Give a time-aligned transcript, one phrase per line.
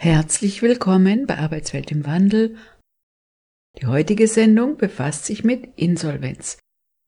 [0.00, 2.56] Herzlich willkommen bei Arbeitswelt im Wandel.
[3.80, 6.60] Die heutige Sendung befasst sich mit Insolvenz.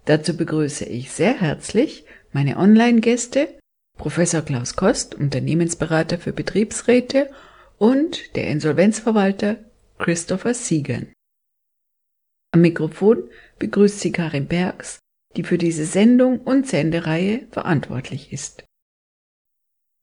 [0.06, 3.57] Dazu begrüße ich sehr herzlich meine Online-Gäste,
[3.97, 7.31] Professor Klaus Kost, Unternehmensberater für Betriebsräte
[7.79, 9.59] und der Insolvenzverwalter
[9.98, 11.12] Christopher Siegern.
[12.50, 13.30] Am Mikrofon
[13.61, 14.98] begrüßt sie Karin Bergs,
[15.36, 18.64] die für diese Sendung und Sendereihe verantwortlich ist.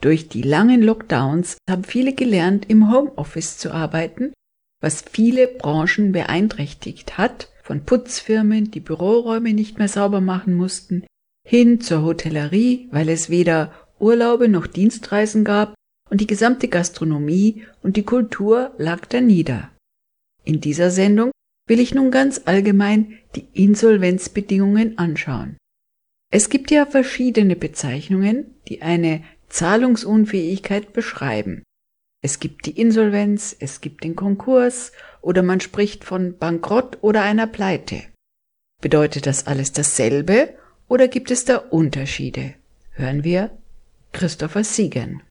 [0.01, 4.33] Durch die langen Lockdowns haben viele gelernt, im Homeoffice zu arbeiten,
[4.81, 11.05] was viele Branchen beeinträchtigt hat, von Putzfirmen, die Büroräume nicht mehr sauber machen mussten,
[11.47, 15.73] hin zur Hotellerie, weil es weder Urlaube noch Dienstreisen gab
[16.09, 19.71] und die gesamte Gastronomie und die Kultur lag da nieder.
[20.43, 21.31] In dieser Sendung
[21.67, 25.57] will ich nun ganz allgemein die Insolvenzbedingungen anschauen.
[26.31, 31.63] Es gibt ja verschiedene Bezeichnungen, die eine Zahlungsunfähigkeit beschreiben.
[32.21, 37.47] Es gibt die Insolvenz, es gibt den Konkurs oder man spricht von Bankrott oder einer
[37.47, 38.03] Pleite.
[38.81, 40.53] Bedeutet das alles dasselbe
[40.87, 42.55] oder gibt es da Unterschiede?
[42.91, 43.51] Hören wir
[44.11, 45.21] Christopher Siegen.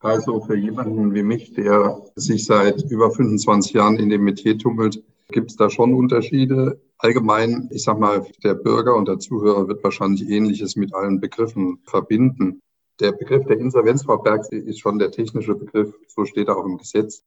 [0.00, 5.02] Also für jemanden wie mich, der sich seit über 25 Jahren in dem Metier tummelt,
[5.30, 6.80] gibt es da schon Unterschiede.
[6.98, 11.80] Allgemein, ich sag mal, der Bürger und der Zuhörer wird wahrscheinlich Ähnliches mit allen Begriffen
[11.84, 12.60] verbinden.
[13.00, 17.22] Der Begriff der Insolvenzverberg ist schon der technische Begriff, so steht er auch im Gesetz.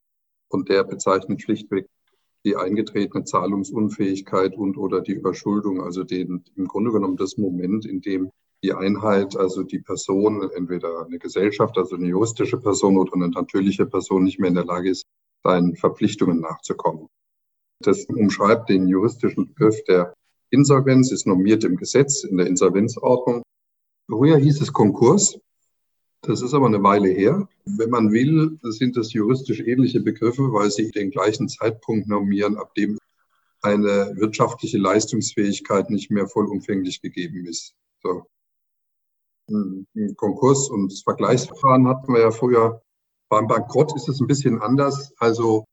[0.50, 1.88] Und der bezeichnet schlichtweg
[2.44, 8.02] die eingetretene Zahlungsunfähigkeit und oder die Überschuldung, also den, im Grunde genommen das Moment, in
[8.02, 8.32] dem
[8.64, 13.86] die Einheit, also die Person, entweder eine Gesellschaft, also eine juristische Person oder eine natürliche
[13.86, 15.06] Person nicht mehr in der Lage ist,
[15.44, 17.08] seinen Verpflichtungen nachzukommen.
[17.82, 20.14] Das umschreibt den juristischen Begriff der
[20.50, 23.42] Insolvenz, ist normiert im Gesetz, in der Insolvenzordnung.
[24.10, 25.40] Früher hieß es Konkurs.
[26.22, 27.48] Das ist aber eine Weile her.
[27.66, 32.76] Wenn man will, sind das juristisch ähnliche Begriffe, weil sie den gleichen Zeitpunkt normieren, ab
[32.76, 32.98] dem
[33.64, 37.74] eine wirtschaftliche Leistungsfähigkeit nicht mehr vollumfänglich gegeben ist.
[38.02, 38.26] So.
[40.16, 42.82] Konkurs und das Vergleichsverfahren hatten wir ja früher.
[43.30, 45.14] Beim Bankrott ist es ein bisschen anders.
[45.18, 45.66] Also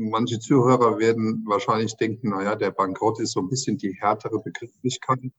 [0.00, 5.32] Manche Zuhörer werden wahrscheinlich denken, naja, der Bankrott ist so ein bisschen die härtere Begrifflichkeit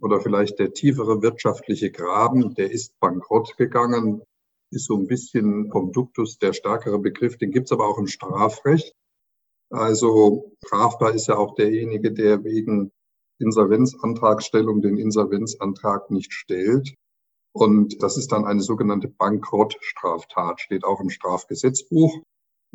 [0.00, 4.22] oder vielleicht der tiefere wirtschaftliche Graben, der ist bankrott gegangen,
[4.70, 8.94] ist so ein bisschen vom Duktus der stärkere Begriff, den gibt's aber auch im Strafrecht.
[9.68, 12.90] Also strafbar ist ja auch derjenige, der wegen
[13.38, 16.94] Insolvenzantragstellung den Insolvenzantrag nicht stellt.
[17.52, 22.22] Und das ist dann eine sogenannte Bankrottstraftat, steht auch im Strafgesetzbuch.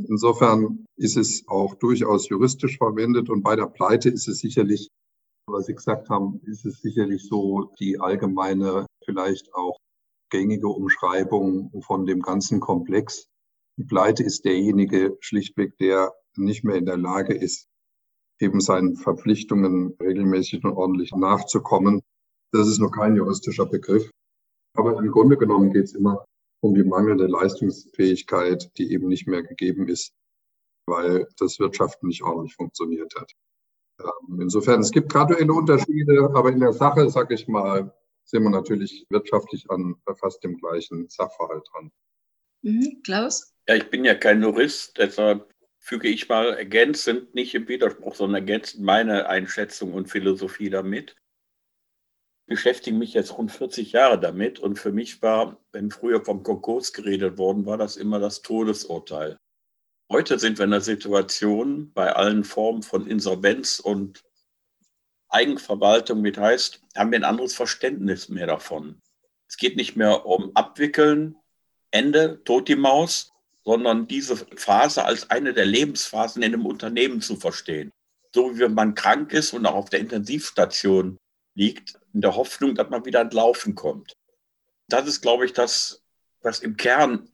[0.08, 4.90] Insofern ist es auch durchaus juristisch verwendet und bei der Pleite ist es sicherlich,
[5.46, 9.78] was Sie gesagt haben, ist es sicherlich so die allgemeine, vielleicht auch
[10.30, 13.28] gängige Umschreibung von dem ganzen Komplex.
[13.78, 17.68] Die Pleite ist derjenige schlichtweg, der nicht mehr in der Lage ist,
[18.40, 22.02] eben seinen Verpflichtungen regelmäßig und ordentlich nachzukommen.
[22.54, 24.10] Das ist noch kein juristischer Begriff.
[24.78, 26.24] Aber im Grunde genommen geht es immer
[26.62, 30.14] um die mangelnde Leistungsfähigkeit, die eben nicht mehr gegeben ist,
[30.86, 33.32] weil das Wirtschaften nicht ordentlich funktioniert hat.
[34.02, 37.94] Ähm, insofern, es gibt graduelle Unterschiede, aber in der Sache, sage ich mal,
[38.26, 41.92] sind wir natürlich wirtschaftlich an fast dem gleichen Sachverhalt dran.
[42.62, 43.54] Mhm, Klaus?
[43.68, 48.44] Ja, ich bin ja kein Jurist, deshalb füge ich mal ergänzend, nicht im Widerspruch, sondern
[48.44, 51.16] ergänzend meine Einschätzung und Philosophie damit
[52.50, 56.92] beschäftige mich jetzt rund 40 Jahre damit und für mich war, wenn früher vom Konkurs
[56.92, 59.38] geredet worden war, das immer das Todesurteil.
[60.12, 64.24] Heute sind wir in einer Situation bei allen Formen von Insolvenz und
[65.30, 69.00] Eigenverwaltung mit heißt, haben wir ein anderes Verständnis mehr davon.
[69.48, 71.36] Es geht nicht mehr um Abwickeln,
[71.92, 73.32] Ende, tot die Maus,
[73.64, 77.92] sondern diese Phase als eine der Lebensphasen in einem Unternehmen zu verstehen.
[78.34, 81.20] So wie wenn man krank ist und auch auf der Intensivstation
[81.60, 84.16] liegt, in der Hoffnung, dass man wieder ins Laufen kommt.
[84.88, 86.02] Das ist, glaube ich, das,
[86.42, 87.30] was im Kern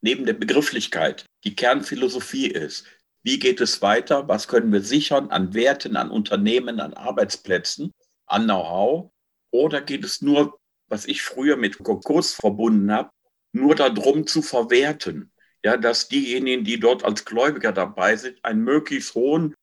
[0.00, 2.84] neben der Begrifflichkeit die Kernphilosophie ist.
[3.22, 4.28] Wie geht es weiter?
[4.28, 7.92] Was können wir sichern an Werten, an Unternehmen, an Arbeitsplätzen,
[8.26, 9.10] an Know-how?
[9.50, 10.58] Oder geht es nur,
[10.88, 13.10] was ich früher mit Konkurs verbunden habe,
[13.52, 15.32] nur darum zu verwerten?
[15.64, 19.54] Ja, dass diejenigen, die dort als Gläubiger dabei sind, einen möglichst hohen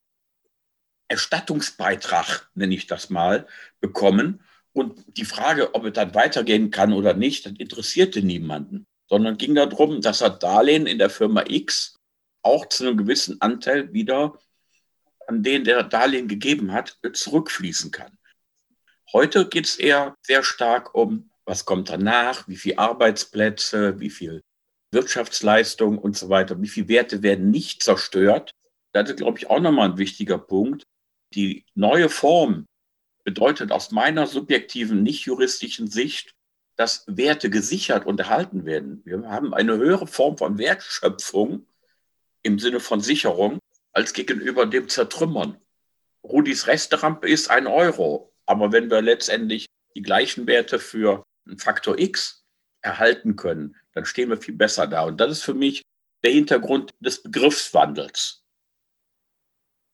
[1.08, 3.48] Erstattungsbeitrag, nenne ich das mal,
[3.80, 4.44] bekommen.
[4.74, 9.56] Und die Frage, ob es dann weitergehen kann oder nicht, das interessierte niemanden, sondern ging
[9.56, 12.00] darum, dass er Darlehen in der Firma X
[12.42, 14.38] auch zu einem gewissen Anteil wieder
[15.28, 18.18] an den der Darlehen gegeben hat, zurückfließen kann.
[19.14, 24.44] Heute geht es eher sehr stark um, was kommt danach, wie viele Arbeitsplätze, wie viel
[24.92, 28.52] Wirtschaftsleistung und so weiter, wie viele Werte werden nicht zerstört.
[28.94, 30.86] Das ist, glaube ich, auch nochmal ein wichtiger Punkt.
[31.36, 32.66] Die neue Form
[33.26, 36.34] bedeutet aus meiner subjektiven, nicht juristischen Sicht,
[36.78, 39.02] dass Werte gesichert und erhalten werden.
[39.06, 41.68] Wir haben eine höhere Form von Wertschöpfung
[42.44, 43.60] im Sinne von Sicherung
[43.92, 45.60] als gegenüber dem Zertrümmern.
[46.24, 51.98] Rudis Restaurant ist ein Euro, aber wenn wir letztendlich die gleichen Werte für einen Faktor
[52.00, 52.46] X
[52.82, 55.04] erhalten können, dann stehen wir viel besser da.
[55.04, 55.82] Und das ist für mich
[56.24, 58.44] der Hintergrund des Begriffswandels.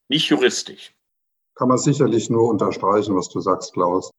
[0.07, 0.93] Nicht juristisch.
[1.61, 4.09] Kann man sicherlich nur unterstreichen, was du sagst, Klaus.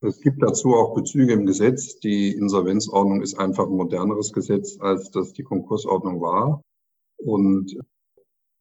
[0.00, 2.00] Es gibt dazu auch Bezüge im Gesetz.
[2.00, 6.60] Die Insolvenzordnung ist einfach ein moderneres Gesetz, als das die Konkursordnung war.
[7.16, 7.78] Und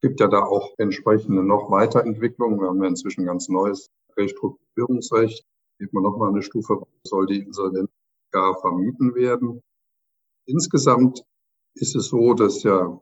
[0.03, 2.59] gibt ja da auch entsprechende noch Weiterentwicklungen.
[2.59, 5.43] Wir haben ja inzwischen ganz neues Restrukturierungsrecht.
[5.79, 7.89] Geht man noch mal eine Stufe, soll die Insolvenz
[8.31, 9.63] gar vermieden werden.
[10.45, 11.23] Insgesamt
[11.73, 13.01] ist es so, dass ja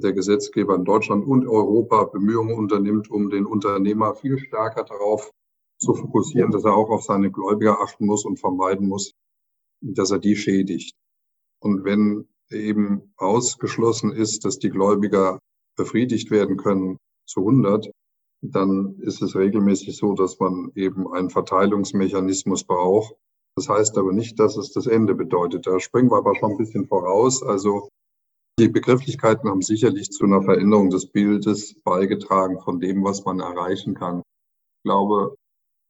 [0.00, 5.30] der Gesetzgeber in Deutschland und Europa Bemühungen unternimmt, um den Unternehmer viel stärker darauf
[5.78, 9.12] zu fokussieren, dass er auch auf seine Gläubiger achten muss und vermeiden muss,
[9.80, 10.94] dass er die schädigt.
[11.60, 15.38] Und wenn eben ausgeschlossen ist, dass die Gläubiger
[15.76, 17.90] befriedigt werden können zu 100,
[18.42, 23.14] dann ist es regelmäßig so, dass man eben einen Verteilungsmechanismus braucht.
[23.56, 25.66] Das heißt aber nicht, dass es das Ende bedeutet.
[25.66, 27.42] Da springen wir aber schon ein bisschen voraus.
[27.42, 27.88] Also
[28.58, 33.94] die Begrifflichkeiten haben sicherlich zu einer Veränderung des Bildes beigetragen von dem, was man erreichen
[33.94, 34.18] kann.
[34.20, 35.36] Ich glaube,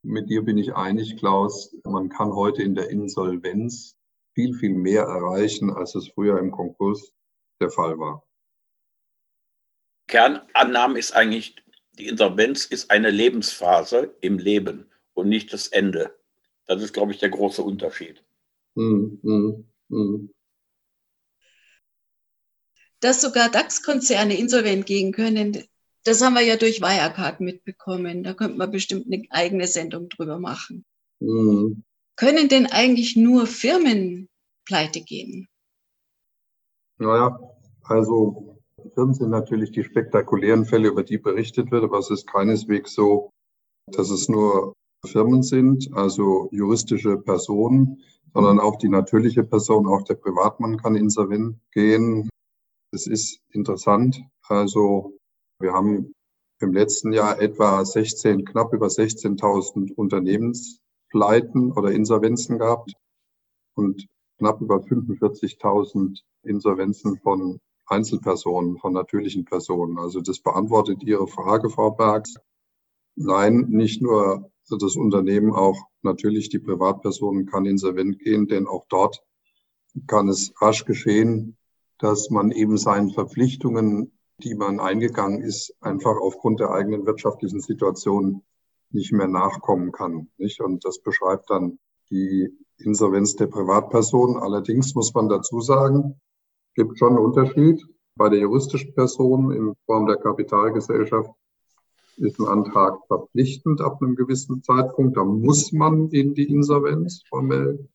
[0.04, 1.74] mit dir bin ich einig, Klaus.
[1.84, 3.96] Man kann heute in der Insolvenz
[4.34, 7.12] viel, viel mehr erreichen, als es früher im Konkurs
[7.60, 8.24] der Fall war.
[10.08, 11.56] Kernannahme ist eigentlich,
[11.98, 16.18] die Insolvenz ist eine Lebensphase im Leben und nicht das Ende.
[16.66, 18.24] Das ist, glaube ich, der große Unterschied.
[18.74, 20.31] Mm, mm, mm.
[23.02, 25.58] Dass sogar DAX-Konzerne insolvent gehen können,
[26.04, 28.22] das haben wir ja durch Wirecard mitbekommen.
[28.22, 30.84] Da könnte man bestimmt eine eigene Sendung drüber machen.
[31.20, 31.82] Mhm.
[32.16, 34.28] Können denn eigentlich nur Firmen
[34.64, 35.48] pleite gehen?
[36.98, 37.38] Naja,
[37.82, 38.58] also
[38.94, 43.30] Firmen sind natürlich die spektakulären Fälle, über die berichtet wird, aber es ist keineswegs so,
[43.86, 48.00] dass es nur Firmen sind, also juristische Personen,
[48.32, 52.28] sondern auch die natürliche Person, auch der Privatmann kann insolvent gehen.
[52.92, 54.22] Das ist interessant.
[54.48, 55.18] Also
[55.58, 56.14] wir haben
[56.60, 62.92] im letzten Jahr etwa 16, knapp über 16.000 Unternehmenspleiten oder Insolvenzen gehabt
[63.74, 64.06] und
[64.38, 69.98] knapp über 45.000 Insolvenzen von Einzelpersonen, von natürlichen Personen.
[69.98, 72.36] Also das beantwortet Ihre Frage, Frau Bergs.
[73.16, 79.22] Nein, nicht nur das Unternehmen, auch natürlich die Privatpersonen kann insolvent gehen, denn auch dort
[80.06, 81.56] kann es rasch geschehen,
[81.98, 84.12] dass man eben seinen Verpflichtungen
[84.42, 88.42] die man eingegangen ist, einfach aufgrund der eigenen wirtschaftlichen Situation
[88.90, 90.28] nicht mehr nachkommen kann.
[90.36, 90.60] Nicht?
[90.60, 91.78] Und das beschreibt dann
[92.10, 94.36] die Insolvenz der Privatperson.
[94.36, 96.20] Allerdings muss man dazu sagen,
[96.74, 97.82] gibt schon einen Unterschied.
[98.16, 101.30] Bei der juristischen Person in Form der Kapitalgesellschaft
[102.16, 105.16] ist ein Antrag verpflichtend ab einem gewissen Zeitpunkt.
[105.16, 107.88] Da muss man in die Insolvenz formell.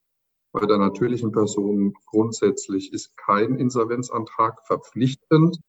[0.52, 5.60] Bei der natürlichen Person grundsätzlich ist kein Insolvenzantrag verpflichtend.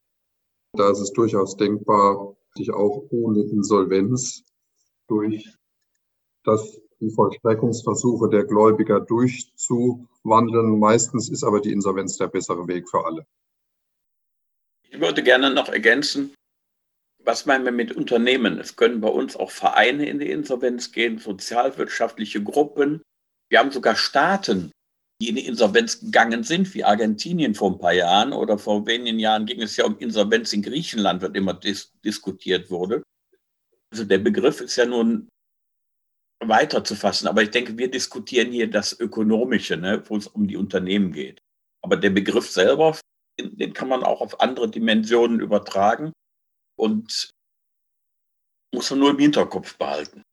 [0.73, 4.43] Da ist es durchaus denkbar, sich auch ohne Insolvenz
[5.07, 5.55] durch
[6.43, 10.79] das, die Vollstreckungsversuche der Gläubiger durchzuwandeln.
[10.79, 13.25] Meistens ist aber die Insolvenz der bessere Weg für alle.
[14.89, 16.33] Ich würde gerne noch ergänzen,
[17.19, 18.59] was meinen wir mit Unternehmen?
[18.59, 23.03] Es können bei uns auch Vereine in die Insolvenz gehen, sozialwirtschaftliche Gruppen.
[23.49, 24.71] Wir haben sogar Staaten,
[25.21, 29.19] die in die Insolvenz gegangen sind, wie Argentinien vor ein paar Jahren oder vor wenigen
[29.19, 33.03] Jahren ging es ja um Insolvenz in Griechenland, wird immer dis diskutiert wurde.
[33.91, 35.27] Also der Begriff ist ja nun
[36.41, 40.47] weiter zu fassen, aber ich denke, wir diskutieren hier das Ökonomische, ne, wo es um
[40.47, 41.41] die Unternehmen geht.
[41.81, 42.97] Aber der Begriff selber,
[43.37, 46.13] den kann man auch auf andere Dimensionen übertragen
[46.77, 47.31] und
[48.73, 50.23] muss man nur im Hinterkopf behalten.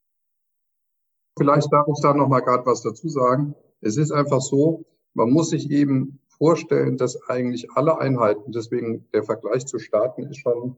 [1.38, 3.54] Vielleicht darf ich da noch mal gerade was dazu sagen.
[3.80, 9.22] Es ist einfach so, man muss sich eben vorstellen, dass eigentlich alle Einheiten, deswegen der
[9.22, 10.76] Vergleich zu Staaten ist schon,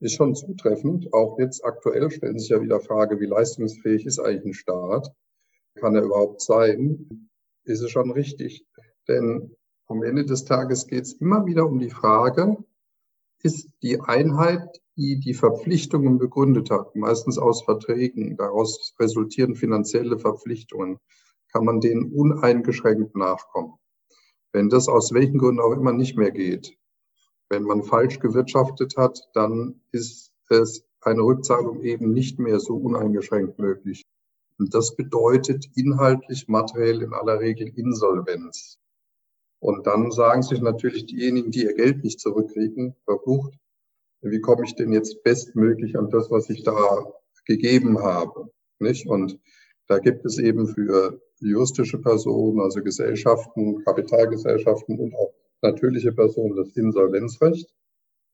[0.00, 1.12] ist schon zutreffend.
[1.12, 5.12] Auch jetzt aktuell stellen sich ja wieder Frage, wie leistungsfähig ist eigentlich ein Staat?
[5.76, 7.28] Kann er überhaupt sein?
[7.64, 8.66] Ist es schon richtig?
[9.08, 9.54] Denn
[9.86, 12.56] am Ende des Tages geht es immer wieder um die Frage,
[13.42, 20.98] ist die Einheit, die die Verpflichtungen begründet hat, meistens aus Verträgen, daraus resultieren finanzielle Verpflichtungen,
[21.52, 23.74] kann man denen uneingeschränkt nachkommen.
[24.52, 26.76] Wenn das aus welchen Gründen auch immer nicht mehr geht,
[27.48, 33.58] wenn man falsch gewirtschaftet hat, dann ist es eine Rückzahlung eben nicht mehr so uneingeschränkt
[33.58, 34.04] möglich.
[34.58, 38.78] Und das bedeutet inhaltlich, materiell in aller Regel Insolvenz.
[39.58, 43.54] Und dann sagen sich natürlich diejenigen, die ihr Geld nicht zurückkriegen, verflucht,
[44.22, 47.04] wie komme ich denn jetzt bestmöglich an das, was ich da
[47.44, 48.50] gegeben habe?
[48.78, 49.06] Nicht?
[49.06, 49.38] Und
[49.88, 56.76] da gibt es eben für juristische Personen, also Gesellschaften, Kapitalgesellschaften und auch natürliche Personen das
[56.76, 57.72] Insolvenzrecht.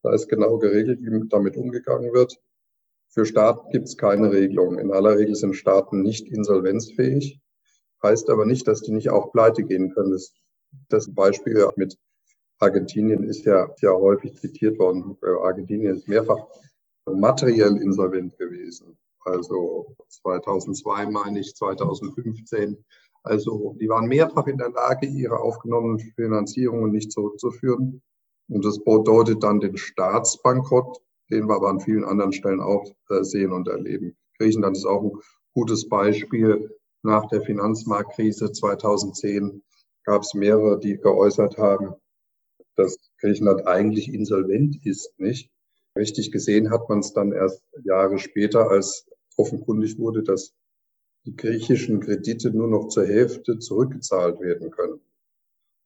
[0.02, 2.38] Da ist genau geregelt, wie damit umgegangen wird.
[3.08, 4.78] Für Staaten gibt es keine Regelung.
[4.78, 7.40] In aller Regel sind Staaten nicht insolvenzfähig.
[8.02, 10.12] Heißt aber nicht, dass die nicht auch pleite gehen können.
[10.12, 10.34] Das,
[10.88, 11.98] das Beispiel mit
[12.58, 15.16] Argentinien ist ja, ja häufig zitiert worden.
[15.42, 16.46] Argentinien ist mehrfach
[17.06, 18.98] materiell insolvent gewesen.
[19.24, 22.84] Also 2002 meine ich, 2015.
[23.22, 28.02] Also die waren mehrfach in der Lage, ihre aufgenommenen Finanzierungen nicht zurückzuführen.
[28.48, 30.98] Und das bedeutet dann den Staatsbankrott,
[31.30, 34.16] den wir aber an vielen anderen Stellen auch äh, sehen und erleben.
[34.38, 35.12] Griechenland ist auch ein
[35.52, 36.74] gutes Beispiel.
[37.02, 39.62] Nach der Finanzmarktkrise 2010
[40.04, 41.94] gab es mehrere, die geäußert haben,
[42.78, 45.50] dass Griechenland eigentlich insolvent ist, nicht?
[45.96, 50.54] Richtig gesehen hat man es dann erst Jahre später, als offenkundig wurde, dass
[51.26, 55.00] die griechischen Kredite nur noch zur Hälfte zurückgezahlt werden können.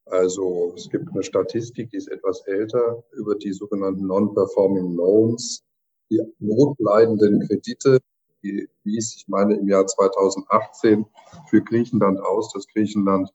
[0.04, 5.64] Also es gibt eine Statistik, die ist etwas älter, über die sogenannten Non-Performing Loans,
[6.10, 8.00] die notleidenden Kredite,
[8.42, 11.06] die wies, ich meine, im Jahr 2018
[11.48, 13.30] für Griechenland aus, dass Griechenland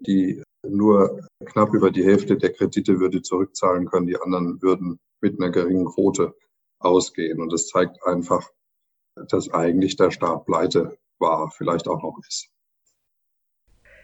[0.00, 4.06] die nur knapp über die Hälfte der Kredite würde zurückzahlen können.
[4.06, 6.34] Die anderen würden mit einer geringen Quote
[6.78, 7.40] ausgehen.
[7.40, 8.48] Und das zeigt einfach,
[9.28, 12.48] dass eigentlich der Staat pleite war, vielleicht auch noch ist.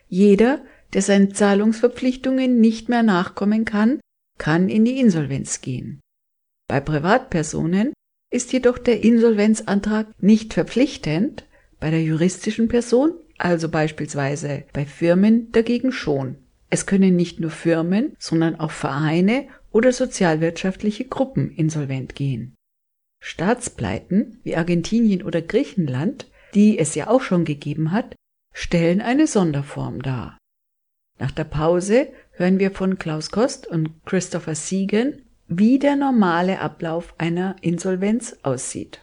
[0.09, 4.00] Jeder, der seinen Zahlungsverpflichtungen nicht mehr nachkommen kann,
[4.38, 6.00] kann in die Insolvenz gehen.
[6.69, 7.93] Bei Privatpersonen
[8.31, 11.47] ist jedoch der Insolvenzantrag nicht verpflichtend,
[11.81, 16.48] bei der juristischen Person, also beispielsweise bei Firmen, dagegen schon.
[16.71, 22.55] Es können nicht nur Firmen, sondern auch Vereine oder sozialwirtschaftliche Gruppen insolvent gehen.
[23.21, 28.15] Staatspleiten wie Argentinien oder Griechenland, die es ja auch schon gegeben hat,
[28.55, 30.39] stellen eine Sonderform dar.
[31.19, 37.15] Nach der Pause hören wir von Klaus Kost und Christopher Siegen, wie der normale Ablauf
[37.19, 39.01] einer Insolvenz aussieht.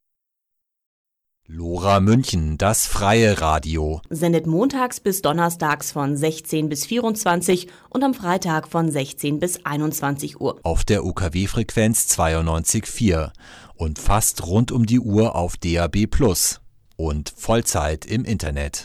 [1.48, 4.02] Lora München, das freie Radio.
[4.10, 10.42] Sendet montags bis donnerstags von 16 bis 24 und am Freitag von 16 bis 21
[10.42, 10.60] Uhr.
[10.64, 13.32] Auf der UKW-Frequenz 92.4
[13.76, 16.62] und fast rund um die Uhr auf DAB Plus
[16.96, 18.84] und Vollzeit im Internet.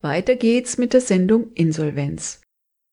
[0.00, 2.40] Weiter geht's mit der Sendung Insolvenz.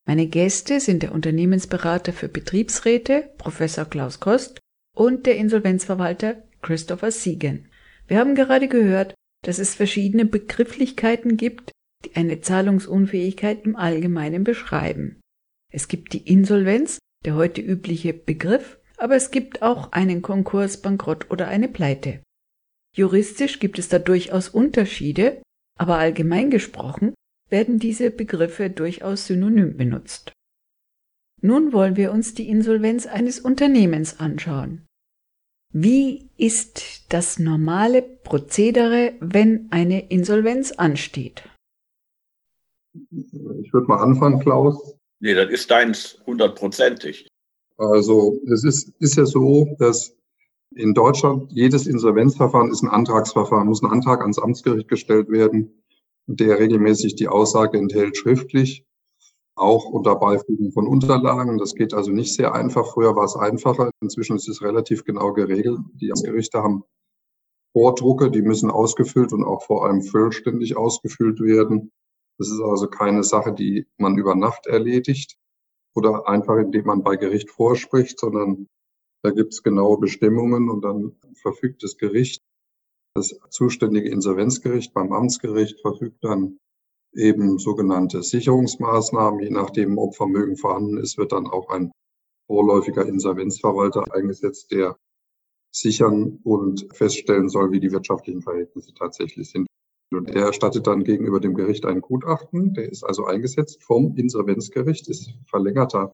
[0.06, 4.60] Meine Gäste sind der Unternehmensberater für Betriebsräte, Professor Klaus Kost,
[4.94, 7.70] und der Insolvenzverwalter Christopher Siegen.
[8.08, 11.72] Wir haben gerade gehört, dass es verschiedene Begrifflichkeiten gibt,
[12.06, 15.20] die eine Zahlungsunfähigkeit im Allgemeinen beschreiben.
[15.72, 21.30] Es gibt die Insolvenz, der heute übliche Begriff, aber es gibt auch einen Konkurs, Bankrott
[21.30, 22.22] oder eine Pleite.
[22.96, 25.42] Juristisch gibt es da durchaus Unterschiede,
[25.78, 27.14] aber allgemein gesprochen
[27.50, 30.34] werden diese Begriffe durchaus synonym benutzt.
[31.42, 34.87] Nun wollen wir uns die Insolvenz eines Unternehmens anschauen.
[35.80, 41.44] Wie ist das normale Prozedere, wenn eine Insolvenz ansteht?
[43.12, 44.96] Ich würde mal anfangen, Klaus.
[45.20, 47.28] Nee, das ist deins hundertprozentig.
[47.78, 50.16] Also es ist, ist ja so, dass
[50.74, 55.84] in Deutschland jedes Insolvenzverfahren ist ein Antragsverfahren, muss ein Antrag ans Amtsgericht gestellt werden,
[56.26, 58.84] der regelmäßig die Aussage enthält schriftlich,
[59.58, 61.58] auch unter Beifügung von Unterlagen.
[61.58, 62.94] Das geht also nicht sehr einfach.
[62.94, 63.92] Früher war es einfacher.
[64.02, 65.80] Inzwischen ist es relativ genau geregelt.
[65.96, 66.84] Die Amtsgerichte haben
[67.74, 71.92] Vordrucke, die müssen ausgefüllt und auch vor allem vollständig ausgefüllt werden.
[72.40, 75.38] Das ist also keine Sache, die man über Nacht erledigt
[75.96, 78.68] oder einfach indem man bei Gericht vorspricht, sondern
[79.24, 82.44] da gibt es genaue Bestimmungen und dann verfügt das Gericht,
[83.16, 86.60] das zuständige Insolvenzgericht beim Amtsgericht verfügt dann
[87.14, 89.40] eben sogenannte Sicherungsmaßnahmen.
[89.42, 91.92] Je nachdem, ob Vermögen vorhanden ist, wird dann auch ein
[92.48, 94.98] vorläufiger Insolvenzverwalter eingesetzt, der
[95.72, 99.68] sichern und feststellen soll, wie die wirtschaftlichen Verhältnisse tatsächlich sind.
[100.12, 102.74] Und der erstattet dann gegenüber dem Gericht ein Gutachten.
[102.74, 106.14] Der ist also eingesetzt vom Insolvenzgericht, ist verlängerter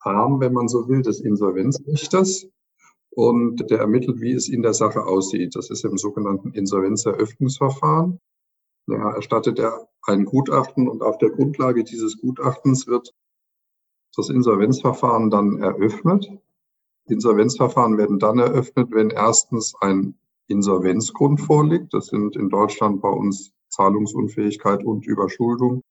[0.00, 2.46] Arm, wenn man so will, des Insolvenzrichters.
[3.14, 5.54] Und der ermittelt, wie es in der Sache aussieht.
[5.54, 8.18] Das ist im sogenannten Insolvenzeröffnungsverfahren.
[8.86, 13.14] Ja, erstattet er ein Gutachten und auf der Grundlage dieses Gutachtens wird
[14.16, 16.30] das Insolvenzverfahren dann eröffnet.
[17.06, 21.94] Insolvenzverfahren werden dann eröffnet, wenn erstens ein Insolvenzgrund vorliegt.
[21.94, 25.82] Das sind in Deutschland bei uns Zahlungsunfähigkeit und Überschuldung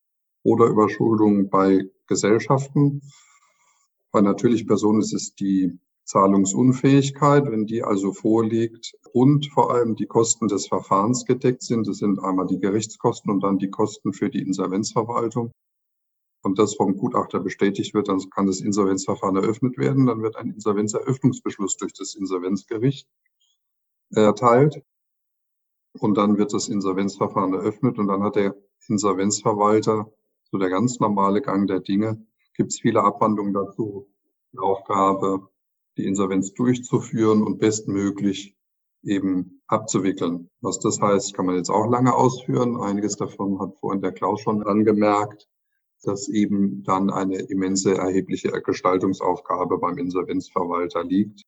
[0.44, 3.02] oder Überschuldung bei Gesellschaften.
[4.12, 5.80] Bei natürlichen Personen ist es die
[6.12, 11.88] Zahlungsunfähigkeit, wenn die also vorliegt und vor allem die Kosten des Verfahrens gedeckt sind.
[11.88, 15.54] Das sind einmal die Gerichtskosten und dann die Kosten für die Insolvenzverwaltung.
[16.44, 20.06] Und das vom Gutachter bestätigt wird, dann kann das Insolvenzverfahren eröffnet werden.
[20.06, 23.08] Dann wird ein Insolvenzeröffnungsbeschluss durch das Insolvenzgericht
[24.10, 24.84] erteilt.
[25.94, 28.56] Und dann wird das Insolvenzverfahren eröffnet und dann hat der
[28.90, 30.12] Insolvenzverwalter,
[30.44, 34.10] so der ganz normale Gang der Dinge, gibt es viele Abwandlungen dazu,
[34.52, 35.48] die Aufgabe,
[35.98, 38.56] die Insolvenz durchzuführen und bestmöglich
[39.04, 40.50] eben abzuwickeln.
[40.62, 42.80] Was das heißt, kann man jetzt auch lange ausführen.
[42.80, 45.48] Einiges davon hat vorhin der Klaus schon angemerkt,
[46.04, 51.44] dass eben dann eine immense erhebliche Gestaltungsaufgabe beim Insolvenzverwalter liegt,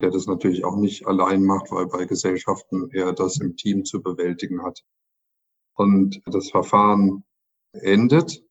[0.00, 4.02] der das natürlich auch nicht allein macht, weil bei Gesellschaften er das im Team zu
[4.02, 4.82] bewältigen hat.
[5.74, 7.24] Und das Verfahren
[7.72, 8.44] endet,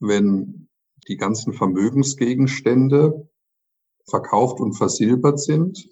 [0.00, 0.68] wenn
[1.08, 3.28] die ganzen Vermögensgegenstände
[4.08, 5.90] verkauft und versilbert sind,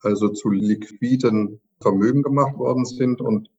[0.00, 3.50] also zu liquiden Vermögen gemacht worden sind und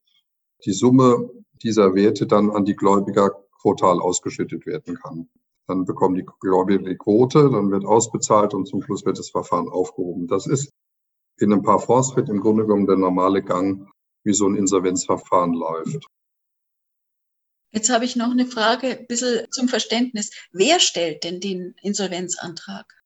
[0.65, 1.29] die Summe
[1.63, 5.29] dieser Werte dann an die Gläubiger quotal ausgeschüttet werden kann.
[5.67, 9.69] Dann bekommen die Gläubiger die Quote, dann wird ausbezahlt und zum Schluss wird das Verfahren
[9.69, 10.27] aufgehoben.
[10.27, 10.71] Das ist
[11.39, 13.87] in ein paar Fonds wird im Grunde genommen der normale Gang,
[14.23, 16.07] wie so ein Insolvenzverfahren läuft.
[17.71, 20.31] Jetzt habe ich noch eine Frage, ein bisschen zum Verständnis.
[20.51, 22.96] Wer stellt denn den Insolvenzantrag?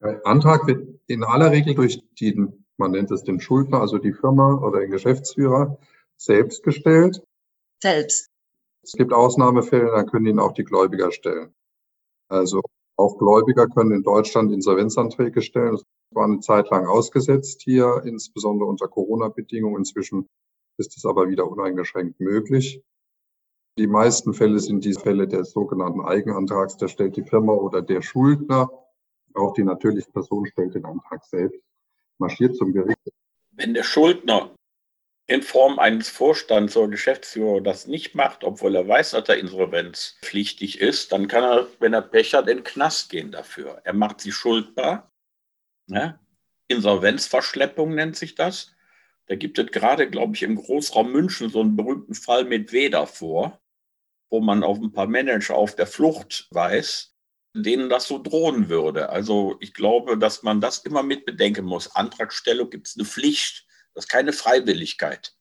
[0.00, 4.12] Der Antrag wird in aller Regel durch den, man nennt es den Schuldner, also die
[4.12, 5.78] Firma oder den Geschäftsführer,
[6.16, 7.22] selbst gestellt.
[7.82, 8.30] Selbst.
[8.82, 11.54] Es gibt Ausnahmefälle, da können ihn auch die Gläubiger stellen.
[12.28, 12.62] Also
[12.96, 15.72] auch Gläubiger können in Deutschland Insolvenzanträge stellen.
[15.72, 19.78] Das war eine Zeit lang ausgesetzt hier, insbesondere unter Corona-Bedingungen.
[19.78, 20.26] Inzwischen
[20.78, 22.82] ist es aber wieder uneingeschränkt möglich.
[23.78, 26.76] Die meisten Fälle sind die Fälle des sogenannten Eigenantrags.
[26.76, 28.70] Da stellt die Firma oder der Schuldner
[29.38, 31.60] auch die natürliche Person stellt den Antrag selbst,
[32.18, 32.98] marschiert zum Gericht.
[33.50, 34.54] Wenn der Schuldner
[35.26, 40.80] in Form eines Vorstands oder Geschäftsführer das nicht macht, obwohl er weiß, dass er insolvenzpflichtig
[40.80, 43.80] ist, dann kann er, wenn er Pech hat, in den Knast gehen dafür.
[43.84, 45.12] Er macht sie schuldbar.
[45.86, 46.18] Ne?
[46.68, 48.74] Insolvenzverschleppung nennt sich das.
[49.26, 53.06] Da gibt es gerade, glaube ich, im Großraum München so einen berühmten Fall mit Weder
[53.06, 53.60] vor,
[54.30, 57.14] wo man auf ein paar Manager auf der Flucht weiß,
[57.58, 59.10] denen das so drohen würde.
[59.10, 61.94] Also ich glaube, dass man das immer mit bedenken muss.
[61.94, 65.34] Antragstellung gibt es eine Pflicht, das ist keine Freiwilligkeit.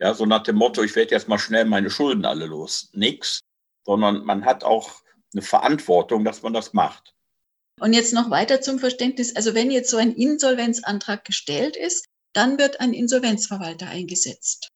[0.00, 2.90] Ja, so nach dem Motto, ich werde jetzt mal schnell meine Schulden alle los.
[2.92, 3.40] Nix,
[3.84, 7.14] sondern man hat auch eine Verantwortung, dass man das macht.
[7.80, 9.34] Und jetzt noch weiter zum Verständnis.
[9.36, 14.68] Also wenn jetzt so ein Insolvenzantrag gestellt ist, dann wird ein Insolvenzverwalter eingesetzt.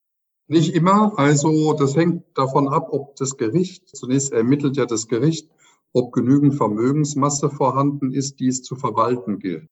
[0.47, 1.19] Nicht immer.
[1.19, 5.49] Also das hängt davon ab, ob das Gericht, zunächst ermittelt ja das Gericht,
[5.93, 9.69] ob genügend Vermögensmasse vorhanden ist, die es zu verwalten gilt.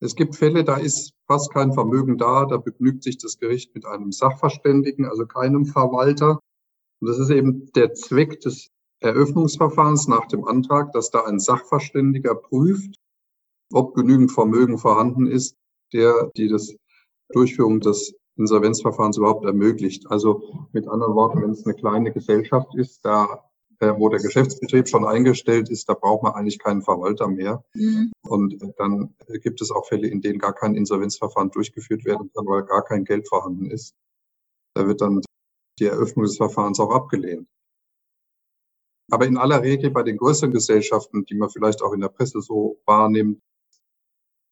[0.00, 3.86] Es gibt Fälle, da ist fast kein Vermögen da, da begnügt sich das Gericht mit
[3.86, 6.40] einem Sachverständigen, also keinem Verwalter.
[7.00, 12.34] Und das ist eben der Zweck des Eröffnungsverfahrens nach dem Antrag, dass da ein Sachverständiger
[12.34, 12.96] prüft,
[13.72, 15.56] ob genügend Vermögen vorhanden ist,
[15.92, 16.74] der die das
[17.32, 20.10] Durchführung des Insolvenzverfahrens überhaupt ermöglicht.
[20.10, 23.44] Also mit anderen Worten, wenn es eine kleine Gesellschaft ist, da
[23.80, 27.64] wo der Geschäftsbetrieb schon eingestellt ist, da braucht man eigentlich keinen Verwalter mehr.
[27.74, 28.12] Mhm.
[28.22, 32.46] Und äh, dann gibt es auch Fälle, in denen gar kein Insolvenzverfahren durchgeführt werden kann,
[32.46, 33.94] weil gar kein Geld vorhanden ist.
[34.74, 35.22] Da wird dann
[35.78, 37.48] die Eröffnung des Verfahrens auch abgelehnt.
[39.10, 42.40] Aber in aller Regel bei den größeren Gesellschaften, die man vielleicht auch in der Presse
[42.40, 43.42] so wahrnimmt,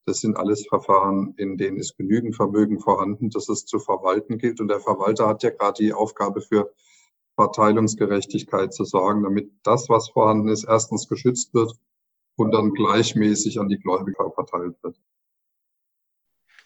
[0.05, 4.61] das sind alles Verfahren, in denen ist genügend Vermögen vorhanden, dass es zu verwalten gilt.
[4.61, 6.73] Und der Verwalter hat ja gerade die Aufgabe für
[7.37, 11.73] Verteilungsgerechtigkeit zu sorgen, damit das, was vorhanden ist, erstens geschützt wird
[12.37, 14.97] und dann gleichmäßig an die Gläubiger verteilt wird.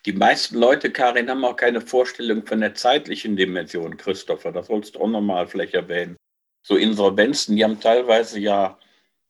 [0.07, 4.53] Die meisten Leute, Karin, haben auch keine Vorstellung von der zeitlichen Dimension, Christopher.
[4.53, 6.17] Das sollst du auch nochmal vielleicht erwähnen.
[6.63, 8.79] So Insolvenzen, die haben teilweise ja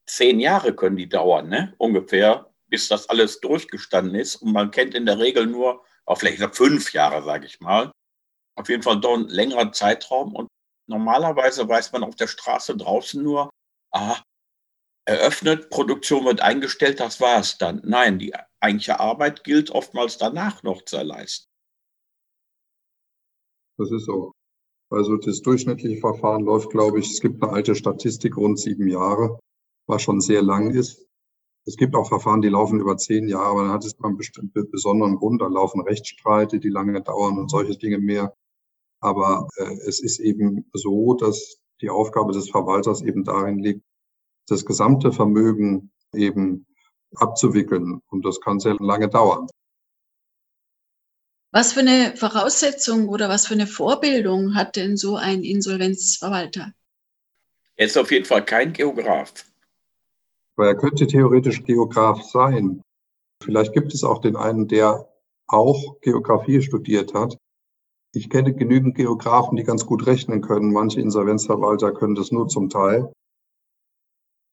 [0.06, 1.74] zehn Jahre können die dauern, ne?
[1.78, 4.36] ungefähr, bis das alles durchgestanden ist.
[4.36, 7.90] Und man kennt in der Regel nur, auch vielleicht fünf Jahre, sage ich mal.
[8.54, 10.34] Auf jeden Fall doch ein längerer Zeitraum.
[10.34, 10.48] Und
[10.88, 13.50] Normalerweise weiß man auf der Straße draußen nur,
[13.92, 14.16] ah,
[15.06, 17.80] eröffnet, Produktion wird eingestellt, das war es dann.
[17.84, 21.46] Nein, die eigentliche Arbeit gilt oftmals danach noch zu leisten.
[23.78, 24.32] Das ist so.
[24.90, 29.38] Also das durchschnittliche Verfahren läuft, glaube ich, es gibt eine alte Statistik, rund sieben Jahre,
[29.86, 31.06] was schon sehr lang ist.
[31.66, 34.16] Es gibt auch Verfahren, die laufen über zehn Jahre, aber dann hat es einen
[34.70, 35.42] besonderen Grund.
[35.42, 38.32] Da laufen Rechtsstreite, die lange dauern und solche Dinge mehr.
[39.00, 43.82] Aber äh, es ist eben so, dass die Aufgabe des Verwalters eben darin liegt,
[44.48, 46.66] das gesamte Vermögen eben
[47.14, 48.00] abzuwickeln.
[48.10, 49.48] Und das kann sehr lange dauern.
[51.52, 56.72] Was für eine Voraussetzung oder was für eine Vorbildung hat denn so ein Insolvenzverwalter?
[57.76, 59.44] Er ist auf jeden Fall kein Geograf.
[60.56, 62.82] Aber er könnte theoretisch Geograf sein.
[63.42, 65.08] Vielleicht gibt es auch den einen, der
[65.46, 67.36] auch Geografie studiert hat.
[68.16, 70.72] Ich kenne genügend Geografen, die ganz gut rechnen können.
[70.72, 73.12] Manche Insolvenzverwalter können das nur zum Teil.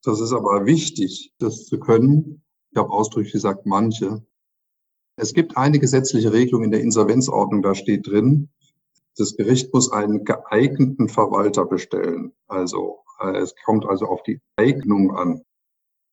[0.04, 2.43] Das ist aber wichtig, das zu können.
[2.71, 4.21] Ich habe ausdrücklich gesagt, manche.
[5.15, 8.49] Es gibt eine gesetzliche Regelung in der Insolvenzordnung, da steht drin,
[9.15, 12.34] das Gericht muss einen geeigneten Verwalter bestellen.
[12.47, 15.41] Also äh, es kommt also auf die Eignung an.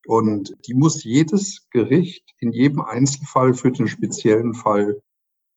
[0.07, 5.03] Und die muss jedes Gericht in jedem Einzelfall für den speziellen Fall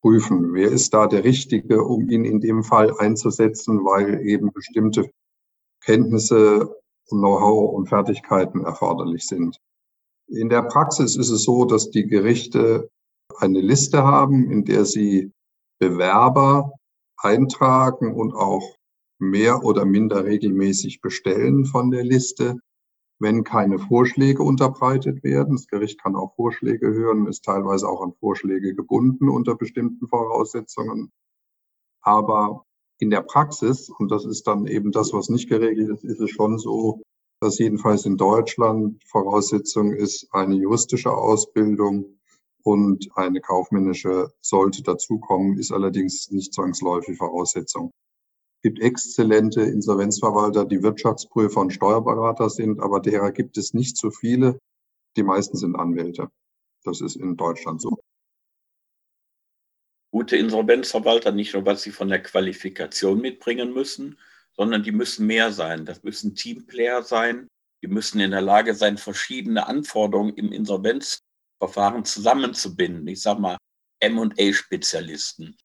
[0.04, 0.54] prüfen.
[0.54, 5.10] Wer ist da der Richtige, um ihn in dem Fall einzusetzen, weil eben bestimmte
[5.84, 6.76] Kenntnisse,
[7.08, 9.58] Know-how und Fertigkeiten erforderlich sind.
[10.28, 12.90] In der Praxis ist es so, dass die Gerichte
[13.38, 15.32] eine Liste haben, in der sie
[15.80, 16.74] Bewerber
[17.18, 18.76] eintragen und auch
[19.20, 22.60] mehr oder minder regelmäßig bestellen von der Liste
[23.24, 25.56] wenn keine Vorschläge unterbreitet werden.
[25.56, 31.10] Das Gericht kann auch Vorschläge hören, ist teilweise auch an Vorschläge gebunden unter bestimmten Voraussetzungen.
[32.02, 32.66] Aber
[33.00, 36.32] in der Praxis, und das ist dann eben das, was nicht geregelt ist, ist es
[36.32, 37.02] schon so,
[37.40, 42.20] dass jedenfalls in Deutschland Voraussetzung ist eine juristische Ausbildung
[42.62, 47.92] und eine kaufmännische sollte dazukommen, ist allerdings nicht zwangsläufig Voraussetzung
[48.64, 54.58] gibt exzellente Insolvenzverwalter, die Wirtschaftsprüfer und Steuerberater sind, aber derer gibt es nicht so viele.
[55.18, 56.30] Die meisten sind Anwälte.
[56.84, 58.00] Das ist in Deutschland so.
[60.12, 64.18] Gute Insolvenzverwalter, nicht nur was sie von der Qualifikation mitbringen müssen,
[64.56, 65.86] sondern die müssen mehr sein.
[65.86, 67.48] Das müssen Teamplayer sein.
[67.82, 73.08] Die müssen in der Lage sein, verschiedene Anforderungen im Insolvenzverfahren zusammenzubinden.
[73.08, 73.58] Ich sage mal,
[74.00, 75.58] M&A-Spezialisten,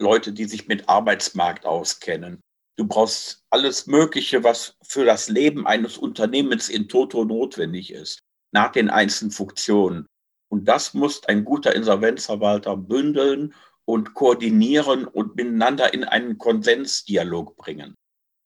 [0.00, 2.40] Leute, die sich mit Arbeitsmarkt auskennen.
[2.76, 8.20] Du brauchst alles Mögliche, was für das Leben eines Unternehmens in Toto notwendig ist,
[8.52, 10.06] nach den einzelnen Funktionen.
[10.48, 17.94] Und das muss ein guter Insolvenzverwalter bündeln und koordinieren und miteinander in einen Konsensdialog bringen.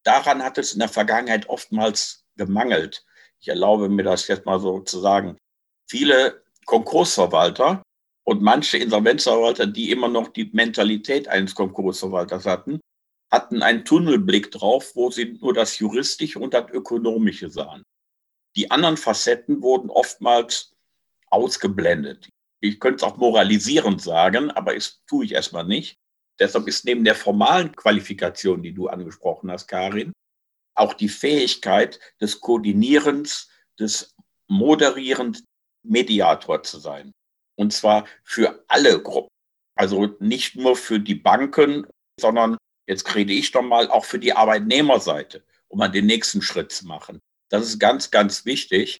[0.03, 3.05] Daran hat es in der Vergangenheit oftmals gemangelt.
[3.39, 5.37] Ich erlaube mir das jetzt mal so zu sagen.
[5.89, 7.81] Viele Konkursverwalter
[8.25, 12.81] und manche Insolvenzverwalter, die immer noch die Mentalität eines Konkursverwalters hatten,
[13.31, 17.83] hatten einen Tunnelblick drauf, wo sie nur das Juristische und das Ökonomische sahen.
[18.55, 20.73] Die anderen Facetten wurden oftmals
[21.29, 22.29] ausgeblendet.
[22.61, 25.97] Ich könnte es auch moralisierend sagen, aber das tue ich erstmal nicht.
[26.39, 30.13] Deshalb ist neben der formalen Qualifikation, die du angesprochen hast, Karin,
[30.73, 34.15] auch die Fähigkeit des Koordinierens, des
[34.47, 35.43] Moderierens,
[35.83, 37.13] Mediator zu sein.
[37.57, 39.29] Und zwar für alle Gruppen.
[39.77, 41.85] Also nicht nur für die Banken,
[42.19, 46.71] sondern jetzt rede ich doch mal auch für die Arbeitnehmerseite, um mal den nächsten Schritt
[46.71, 47.19] zu machen.
[47.49, 48.99] Das ist ganz, ganz wichtig.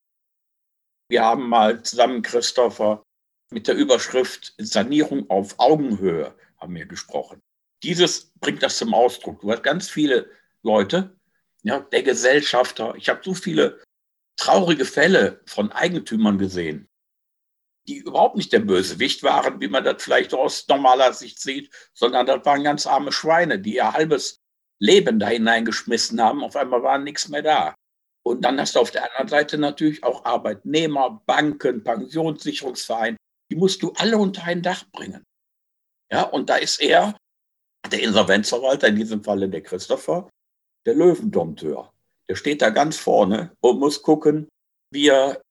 [1.10, 3.04] Wir haben mal zusammen, Christopher,
[3.52, 7.40] mit der Überschrift Sanierung auf Augenhöhe haben wir gesprochen.
[7.84, 9.42] Dieses bringt das zum Ausdruck.
[9.42, 10.30] Du hast ganz viele
[10.64, 11.16] Leute,
[11.64, 12.96] ja, der Gesellschafter.
[12.96, 13.82] Ich habe so viele
[14.38, 16.88] traurige Fälle von Eigentümern gesehen,
[17.88, 22.26] die überhaupt nicht der Bösewicht waren, wie man das vielleicht aus normaler Sicht sieht, sondern
[22.26, 24.40] das waren ganz arme Schweine, die ihr halbes
[24.80, 26.44] Leben da hineingeschmissen haben.
[26.44, 27.76] Auf einmal war nichts mehr da.
[28.26, 33.18] Und dann hast du auf der anderen Seite natürlich auch Arbeitnehmer, Banken, Pensionssicherungsvereine.
[33.52, 35.24] Die musst du alle unter ein Dach bringen.
[36.12, 37.16] Ja, und da ist er,
[37.92, 40.28] der Insolvenzverwalter, in diesem Falle der Christopher,
[40.86, 41.94] der Löwendompteur.
[42.28, 44.50] Der steht da ganz vorne und muss gucken,
[44.92, 45.42] wie er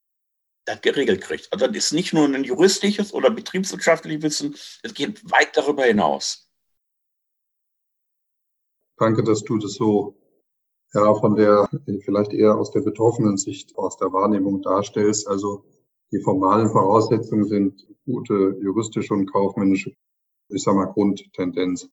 [0.65, 1.53] das geregelt kriegt.
[1.53, 6.49] Also das ist nicht nur ein juristisches oder betriebswirtschaftliches Wissen, es geht weit darüber hinaus.
[8.97, 10.17] Danke, dass du das so
[10.93, 11.69] ja, von der,
[12.05, 15.27] vielleicht eher aus der betroffenen Sicht, aus der Wahrnehmung darstellst.
[15.27, 15.65] Also
[16.13, 19.93] die formalen Voraussetzungen sind gute juristische und kaufmännische,
[20.49, 21.89] ich sag mal, Grundtendenz.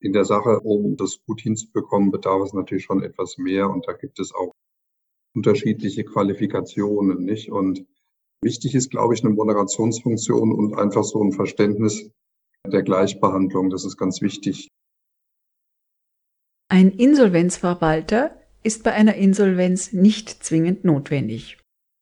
[0.00, 3.92] In der Sache, um das gut hinzubekommen, bedarf es natürlich schon etwas mehr und da
[3.92, 4.52] gibt es auch
[5.32, 7.52] unterschiedliche Qualifikationen, nicht?
[7.52, 7.86] Und
[8.42, 12.10] Wichtig ist, glaube ich, eine Moderationsfunktion und einfach so ein Verständnis
[12.66, 13.70] der Gleichbehandlung.
[13.70, 14.68] Das ist ganz wichtig.
[16.68, 21.58] Ein Insolvenzverwalter ist bei einer Insolvenz nicht zwingend notwendig.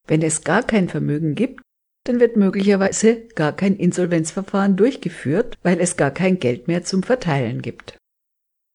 [0.06, 1.60] Wenn es gar kein Vermögen gibt,
[2.04, 7.62] dann wird möglicherweise gar kein Insolvenzverfahren durchgeführt, weil es gar kein Geld mehr zum Verteilen
[7.62, 7.98] gibt.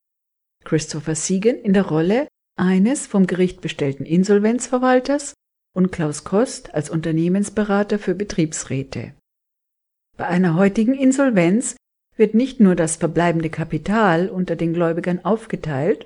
[0.64, 5.34] Christopher Siegen in der Rolle eines vom Gericht bestellten Insolvenzverwalters
[5.76, 9.14] und Klaus Kost als Unternehmensberater für Betriebsräte.
[10.18, 11.76] Bei einer heutigen Insolvenz
[12.16, 16.06] wird nicht nur das verbleibende Kapital unter den Gläubigern aufgeteilt,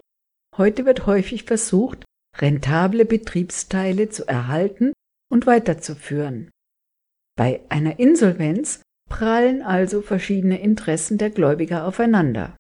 [0.57, 2.05] heute wird häufig versucht,
[2.37, 4.93] rentable Betriebsteile zu erhalten
[5.29, 6.51] und weiterzuführen.
[7.37, 12.55] Bei einer Insolvenz prallen also verschiedene Interessen der Gläubiger aufeinander.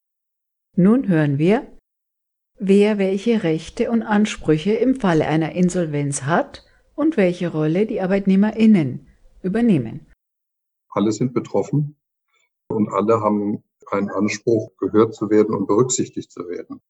[0.75, 1.65] Nun hören wir,
[2.57, 9.07] wer welche Rechte und Ansprüche im Falle einer Insolvenz hat und welche Rolle die Arbeitnehmerinnen
[9.41, 10.07] übernehmen.
[10.89, 11.97] Alle sind betroffen
[12.67, 16.81] und alle haben einen Anspruch, gehört zu werden und berücksichtigt zu werden.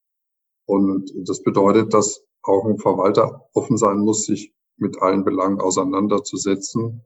[0.65, 7.01] Und das bedeutet, dass auch ein Verwalter offen sein muss, sich mit allen Belangen auseinanderzusetzen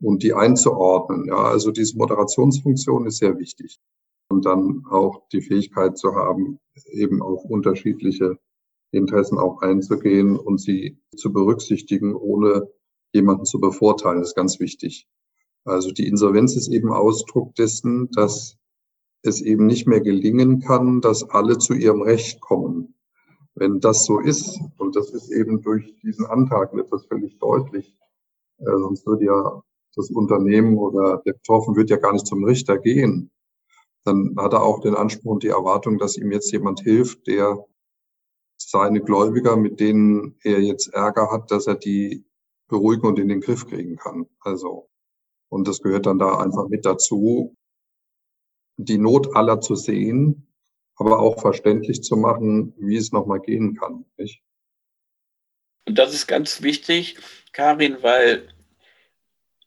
[0.00, 1.26] und die einzuordnen.
[1.26, 3.78] Ja, also diese Moderationsfunktion ist sehr wichtig.
[4.28, 8.38] Und dann auch die Fähigkeit zu haben, eben auf unterschiedliche
[8.90, 12.68] Interessen auch einzugehen und sie zu berücksichtigen, ohne
[13.12, 15.06] jemanden zu bevorteilen, ist ganz wichtig.
[15.64, 18.56] Also die Insolvenz ist eben Ausdruck dessen, dass
[19.22, 22.94] es eben nicht mehr gelingen kann, dass alle zu ihrem Recht kommen.
[23.54, 27.94] Wenn das so ist, und das ist eben durch diesen Antrag das völlig deutlich,
[28.58, 29.62] äh, sonst würde ja
[29.94, 33.30] das Unternehmen oder der Betroffene wird ja gar nicht zum Richter gehen,
[34.04, 37.64] dann hat er auch den Anspruch und die Erwartung, dass ihm jetzt jemand hilft, der
[38.56, 42.24] seine Gläubiger, mit denen er jetzt Ärger hat, dass er die
[42.68, 44.26] beruhigen und in den Griff kriegen kann.
[44.40, 44.88] Also
[45.52, 47.54] und das gehört dann da einfach mit dazu,
[48.78, 50.50] die Not aller zu sehen,
[50.96, 54.04] aber auch verständlich zu machen, wie es nochmal gehen kann.
[54.16, 54.42] Nicht?
[55.86, 57.16] Und das ist ganz wichtig,
[57.52, 58.48] Karin, weil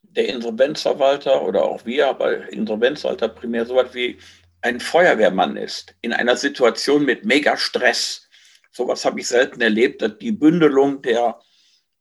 [0.01, 4.17] der Insolvenzverwalter oder auch wir, aber Insolvenzverwalter primär so etwas wie
[4.61, 8.29] ein Feuerwehrmann ist, in einer Situation mit mega Stress.
[8.71, 11.39] Sowas habe ich selten erlebt, dass die Bündelung der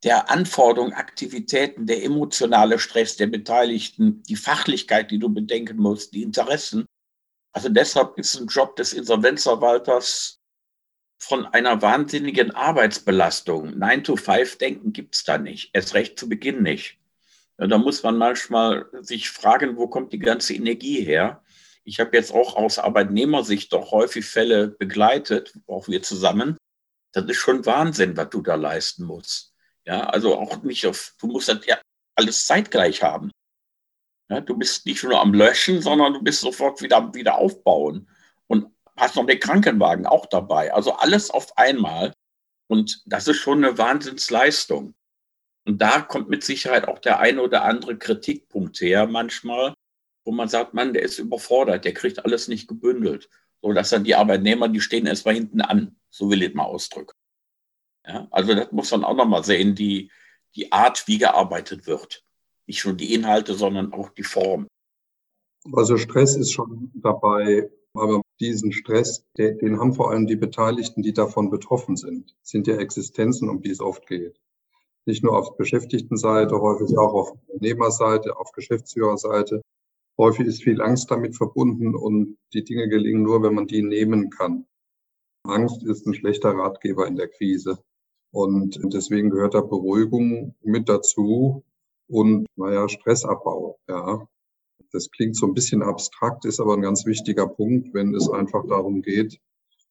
[0.05, 6.23] der Anforderungen, Aktivitäten, der emotionale Stress der Beteiligten, die Fachlichkeit, die du bedenken musst, die
[6.23, 6.85] Interessen.
[7.55, 10.41] Also deshalb ist ein Job des Insolvenzverwalters
[11.19, 13.77] von einer wahnsinnigen Arbeitsbelastung.
[13.77, 16.99] 9-to-5-Denken gibt es da nicht, erst recht zu Beginn nicht.
[17.57, 21.43] Da muss man manchmal sich fragen, wo kommt die ganze Energie her?
[21.85, 26.57] Ich habe jetzt auch aus Arbeitnehmersicht doch häufig Fälle begleitet, auch wir zusammen.
[27.13, 29.55] Das ist schon Wahnsinn, was du da leisten musst.
[29.85, 31.79] Ja, also auch nicht auf, du musst das ja
[32.17, 33.31] alles zeitgleich haben.
[34.31, 38.09] Ja, du bist nicht nur am Löschen, sondern du bist sofort wieder, wieder aufbauen
[38.47, 40.73] und hast noch den Krankenwagen auch dabei.
[40.73, 42.15] Also alles auf einmal.
[42.67, 44.95] Und das ist schon eine Wahnsinnsleistung.
[45.67, 49.75] Und da kommt mit Sicherheit auch der eine oder andere Kritikpunkt her manchmal,
[50.25, 53.29] wo man sagt, Mann, der ist überfordert, der kriegt alles nicht gebündelt.
[53.61, 55.97] So dass dann die Arbeitnehmer, die stehen erstmal hinten an.
[56.11, 57.17] So will ich mal ausdrücken.
[58.07, 60.11] Ja, also das muss man auch nochmal sehen, die,
[60.55, 62.24] die Art, wie gearbeitet wird.
[62.67, 64.67] Nicht nur die Inhalte, sondern auch die Form.
[65.73, 71.13] Also Stress ist schon dabei, aber diesen Stress, den, haben vor allem die Beteiligten, die
[71.13, 72.35] davon betroffen sind.
[72.43, 74.41] Sind ja Existenzen, um die es oft geht.
[75.07, 79.63] Nicht nur auf Beschäftigtenseite, häufig auch auf Unternehmerseite, auf Geschäftsführerseite.
[80.19, 84.31] Häufig ist viel Angst damit verbunden und die Dinge gelingen nur, wenn man die nehmen
[84.31, 84.67] kann.
[85.45, 87.79] Angst ist ein schlechter Ratgeber in der Krise.
[88.33, 91.65] Und deswegen gehört da Beruhigung mit dazu
[92.09, 94.27] und, naja, Stressabbau, ja.
[94.93, 98.65] Das klingt so ein bisschen abstrakt, ist aber ein ganz wichtiger Punkt, wenn es einfach
[98.69, 99.41] darum geht,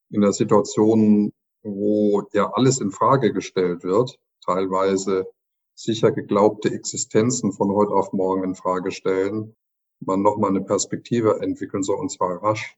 [0.09, 5.27] in der Situation, wo ja alles in Frage gestellt wird, teilweise
[5.75, 9.55] sicher geglaubte Existenzen von heute auf morgen in Frage stellen,
[9.99, 12.77] man nochmal eine Perspektive entwickeln soll, und zwar rasch.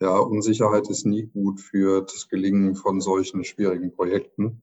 [0.00, 4.62] Ja, Unsicherheit ist nie gut für das Gelingen von solchen schwierigen Projekten.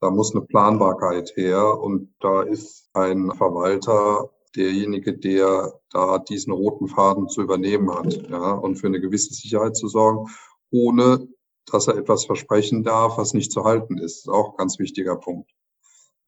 [0.00, 6.88] Da muss eine Planbarkeit her und da ist ein Verwalter derjenige, der da diesen roten
[6.88, 10.30] Faden zu übernehmen hat, ja, und für eine gewisse Sicherheit zu sorgen,
[10.70, 11.28] ohne
[11.66, 14.20] dass er etwas versprechen darf, was nicht zu halten ist.
[14.20, 15.50] Ist auch ein ganz wichtiger Punkt.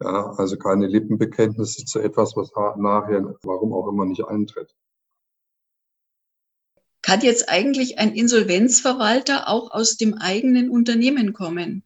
[0.00, 4.74] Ja, also keine Lippenbekenntnisse zu etwas, was nachher, warum auch immer, nicht eintritt.
[7.00, 11.84] Kann jetzt eigentlich ein Insolvenzverwalter auch aus dem eigenen Unternehmen kommen?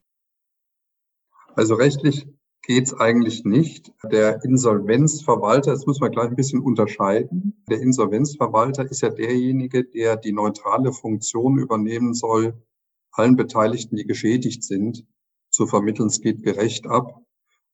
[1.56, 2.28] Also rechtlich
[2.60, 3.90] geht's eigentlich nicht.
[4.12, 7.64] Der Insolvenzverwalter, das muss man gleich ein bisschen unterscheiden.
[7.70, 12.62] Der Insolvenzverwalter ist ja derjenige, der die neutrale Funktion übernehmen soll,
[13.10, 15.06] allen Beteiligten, die geschädigt sind,
[15.48, 17.22] zu vermitteln, es geht gerecht ab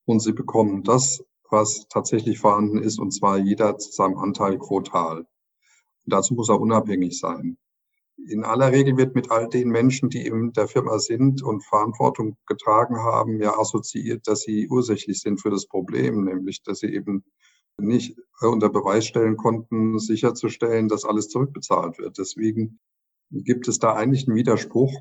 [0.05, 5.19] und sie bekommen das, was tatsächlich vorhanden ist, und zwar jeder zu seinem Anteil quotal.
[5.19, 5.27] Und
[6.13, 7.59] dazu muss er unabhängig sein.
[8.17, 12.37] In aller Regel wird mit all den Menschen, die in der Firma sind und Verantwortung
[12.47, 17.25] getragen haben, ja assoziiert, dass sie ursächlich sind für das Problem, nämlich dass sie eben
[17.79, 22.19] nicht unter Beweis stellen konnten, sicherzustellen, dass alles zurückbezahlt wird.
[22.19, 22.79] Deswegen
[23.31, 24.93] gibt es da eigentlich einen Widerspruch,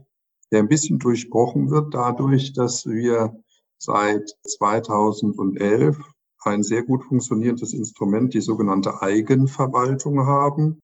[0.52, 3.36] der ein bisschen durchbrochen wird dadurch, dass wir
[3.78, 5.98] seit 2011
[6.44, 10.80] ein sehr gut funktionierendes Instrument, die sogenannte Eigenverwaltung haben,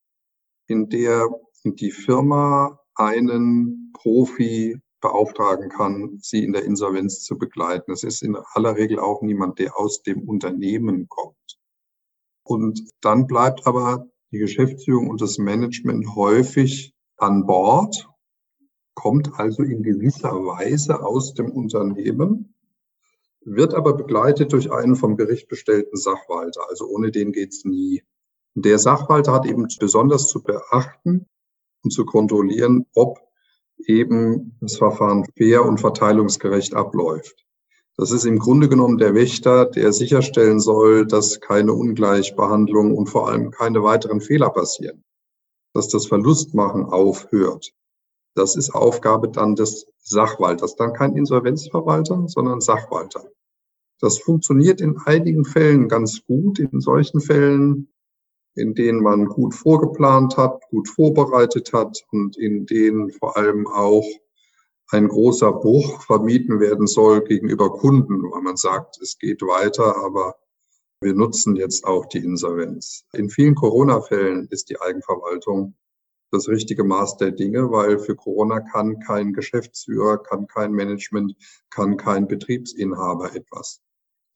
[0.67, 1.29] in der
[1.75, 7.91] die Firma einen Profi beauftragen kann, sie in der Insolvenz zu begleiten.
[7.91, 11.59] Das ist in aller Regel auch niemand, der aus dem Unternehmen kommt.
[12.43, 18.09] Und dann bleibt aber die Geschäftsführung und das Management häufig an Bord,
[18.95, 22.55] kommt also in gewisser Weise aus dem Unternehmen
[23.47, 26.61] wird aber begleitet durch einen vom Gericht bestellten Sachwalter.
[26.69, 28.03] Also ohne den geht's nie.
[28.55, 31.27] Der Sachwalter hat eben besonders zu beachten
[31.87, 33.19] und zu kontrollieren, ob
[33.77, 37.45] eben das Verfahren fair und verteilungsgerecht abläuft.
[37.95, 43.29] Das ist im Grunde genommen der Wächter, der sicherstellen soll, dass keine Ungleichbehandlung und vor
[43.29, 45.03] allem keine weiteren Fehler passieren,
[45.73, 47.71] dass das Verlustmachen aufhört.
[48.35, 53.23] Das ist Aufgabe dann des Sachwalters, dann kein Insolvenzverwalter, sondern Sachwalter.
[54.01, 56.59] Das funktioniert in einigen Fällen ganz gut.
[56.59, 57.87] In solchen Fällen,
[58.57, 64.05] in denen man gut vorgeplant hat, gut vorbereitet hat und in denen vor allem auch
[64.89, 70.35] ein großer Bruch vermieden werden soll gegenüber Kunden, weil man sagt, es geht weiter, aber
[71.01, 73.03] wir nutzen jetzt auch die Insolvenz.
[73.13, 75.75] In vielen Corona-Fällen ist die Eigenverwaltung
[76.31, 81.35] das richtige Maß der Dinge, weil für Corona kann kein Geschäftsführer, kann kein Management,
[81.69, 83.81] kann kein Betriebsinhaber etwas.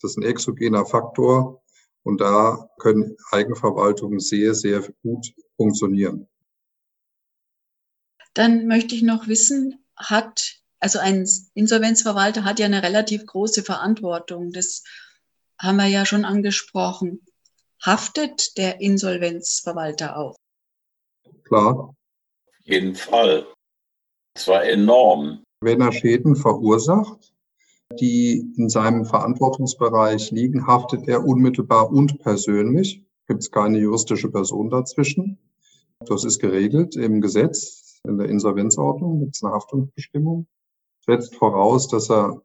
[0.02, 1.61] Das ist ein exogener Faktor
[2.04, 6.28] und da können Eigenverwaltungen sehr, sehr gut funktionieren.
[8.34, 14.52] Dann möchte ich noch wissen, hat, also ein Insolvenzverwalter hat ja eine relativ große Verantwortung.
[14.52, 14.84] Das
[15.60, 17.22] haben wir ja schon angesprochen.
[17.84, 20.36] Haftet der Insolvenzverwalter auch?
[21.44, 21.76] Klar.
[21.90, 21.96] Auf
[22.64, 23.46] jeden Fall.
[24.38, 25.44] Zwar enorm.
[25.60, 27.31] Wenn er Schäden verursacht,
[28.00, 33.04] die in seinem Verantwortungsbereich liegen, haftet er unmittelbar und persönlich.
[33.28, 35.38] Gibt es keine juristische Person dazwischen.
[36.06, 40.48] Das ist geregelt im Gesetz, in der Insolvenzordnung gibt es eine Haftungsbestimmung.
[41.06, 42.42] Setzt voraus, dass er,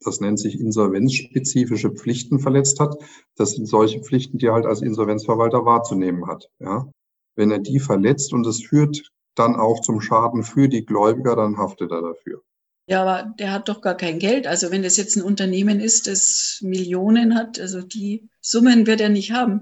[0.00, 2.96] das nennt sich insolvenzspezifische Pflichten verletzt hat.
[3.36, 6.50] Das sind solche Pflichten, die er halt als Insolvenzverwalter wahrzunehmen hat.
[6.60, 6.90] Ja.
[7.36, 11.58] Wenn er die verletzt und es führt dann auch zum Schaden für die Gläubiger, dann
[11.58, 12.42] haftet er dafür.
[12.86, 14.46] Ja, aber der hat doch gar kein Geld.
[14.46, 19.08] Also wenn das jetzt ein Unternehmen ist, das Millionen hat, also die Summen wird er
[19.08, 19.60] nicht haben.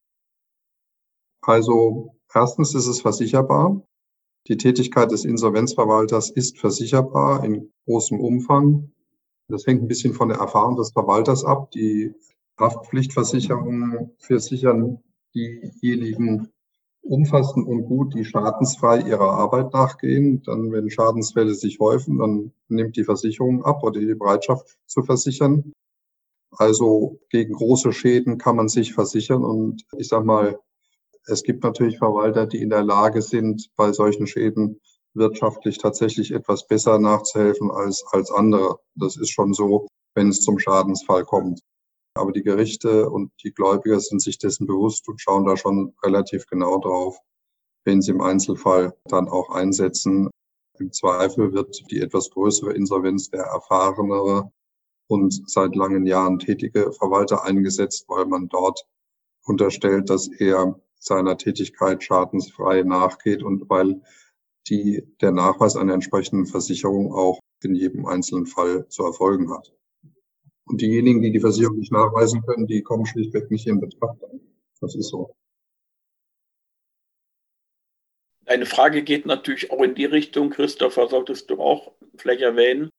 [1.41, 3.87] Also erstens ist es versicherbar.
[4.49, 8.93] Die Tätigkeit des Insolvenzverwalters ist versicherbar in großem Umfang.
[9.49, 11.70] Das hängt ein bisschen von der Erfahrung des Verwalters ab.
[11.70, 12.12] Die
[12.59, 15.03] Haftpflichtversicherungen versichern
[15.35, 16.53] diejenigen
[17.03, 20.42] umfassend und gut, die schadensfrei ihrer Arbeit nachgehen.
[20.44, 25.72] Dann, wenn Schadensfälle sich häufen, dann nimmt die Versicherung ab oder die Bereitschaft zu versichern.
[26.53, 30.59] Also gegen große Schäden kann man sich versichern und ich sag mal,
[31.26, 34.80] Es gibt natürlich Verwalter, die in der Lage sind, bei solchen Schäden
[35.14, 38.78] wirtschaftlich tatsächlich etwas besser nachzuhelfen als, als andere.
[38.96, 41.61] Das ist schon so, wenn es zum Schadensfall kommt.
[42.15, 46.47] Aber die Gerichte und die Gläubiger sind sich dessen bewusst und schauen da schon relativ
[46.47, 47.19] genau drauf,
[47.85, 50.31] wenn sie im Einzelfall dann auch einsetzen.
[50.79, 54.53] Im Zweifel wird die etwas größere Insolvenz der erfahrenere
[55.09, 58.87] und seit langen Jahren tätige Verwalter eingesetzt, weil man dort
[59.45, 64.01] unterstellt, dass er seiner Tätigkeit schadensfrei nachgeht und weil
[64.69, 69.73] die, der Nachweis einer entsprechenden Versicherung auch in jedem einzelnen Fall zu erfolgen hat.
[70.67, 74.19] Und diejenigen, die die Versicherung nicht nachweisen können, die kommen schlichtweg nicht in Betracht.
[74.81, 75.35] Das ist so.
[78.47, 82.91] Eine Frage geht natürlich auch in die Richtung, Christopher, solltest du auch vielleicht erwähnen.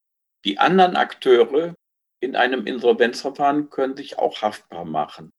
[0.46, 1.76] Die anderen Akteure
[2.22, 5.32] in einem Insolvenzverfahren können sich auch haftbar machen.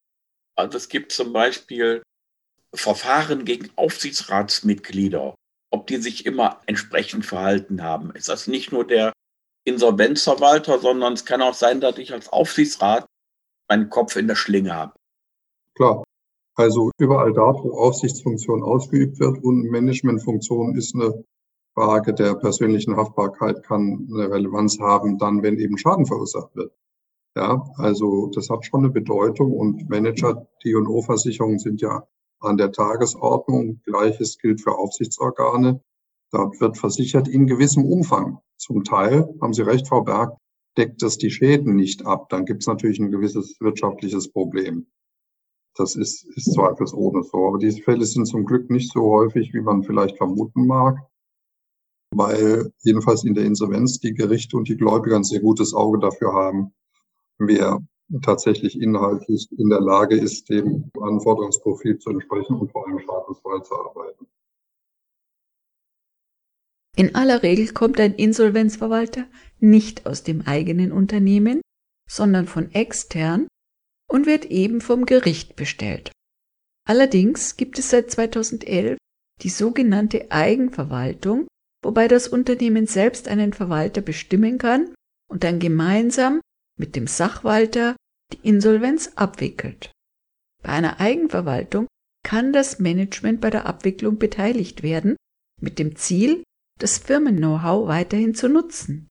[0.55, 2.03] Also es gibt zum Beispiel
[2.73, 5.35] Verfahren gegen Aufsichtsratsmitglieder,
[5.71, 8.11] ob die sich immer entsprechend verhalten haben.
[8.15, 9.13] Ist das nicht nur der
[9.65, 13.05] Insolvenzverwalter, sondern es kann auch sein, dass ich als Aufsichtsrat
[13.67, 14.93] meinen Kopf in der Schlinge habe.
[15.75, 16.03] Klar.
[16.55, 21.25] Also überall dort, wo Aufsichtsfunktion ausgeübt wird und Managementfunktion ist eine
[21.73, 26.71] Frage der persönlichen Haftbarkeit, kann eine Relevanz haben, dann, wenn eben Schaden verursacht wird.
[27.35, 32.07] Ja, also das hat schon eine Bedeutung und Manager, D&O-Versicherungen sind ja
[32.39, 33.81] an der Tagesordnung.
[33.83, 35.81] Gleiches gilt für Aufsichtsorgane.
[36.35, 38.39] Dort wird versichert in gewissem Umfang.
[38.57, 40.35] Zum Teil, haben Sie recht, Frau Berg,
[40.77, 42.27] deckt das die Schäden nicht ab.
[42.27, 44.85] Dann gibt es natürlich ein gewisses wirtschaftliches Problem.
[45.77, 47.47] Das ist, ist zweifelsohne so.
[47.47, 50.97] Aber diese Fälle sind zum Glück nicht so häufig, wie man vielleicht vermuten mag,
[52.13, 56.33] weil jedenfalls in der Insolvenz die Gerichte und die Gläubiger ein sehr gutes Auge dafür
[56.33, 56.73] haben,
[57.37, 57.79] wer
[58.23, 63.73] tatsächlich inhaltlich in der Lage ist, dem Anforderungsprofil zu entsprechen und vor allem schadensfrei zu
[63.73, 64.27] arbeiten.
[66.95, 69.27] In aller Regel kommt ein Insolvenzverwalter
[69.59, 71.61] nicht aus dem eigenen Unternehmen,
[72.09, 73.47] sondern von extern
[74.09, 76.11] und wird eben vom Gericht bestellt.
[76.87, 78.97] Allerdings gibt es seit 2011
[79.41, 81.47] die sogenannte Eigenverwaltung,
[81.83, 84.93] wobei das Unternehmen selbst einen Verwalter bestimmen kann
[85.29, 86.39] und dann gemeinsam
[86.79, 87.95] mit dem Sachwalter
[88.31, 89.91] die Insolvenz abwickelt.
[90.63, 91.87] Bei einer Eigenverwaltung
[92.23, 95.15] kann das Management bei der Abwicklung beteiligt werden,
[95.61, 96.43] mit dem Ziel,
[96.79, 99.07] das Firmen-Know-how weiterhin zu nutzen.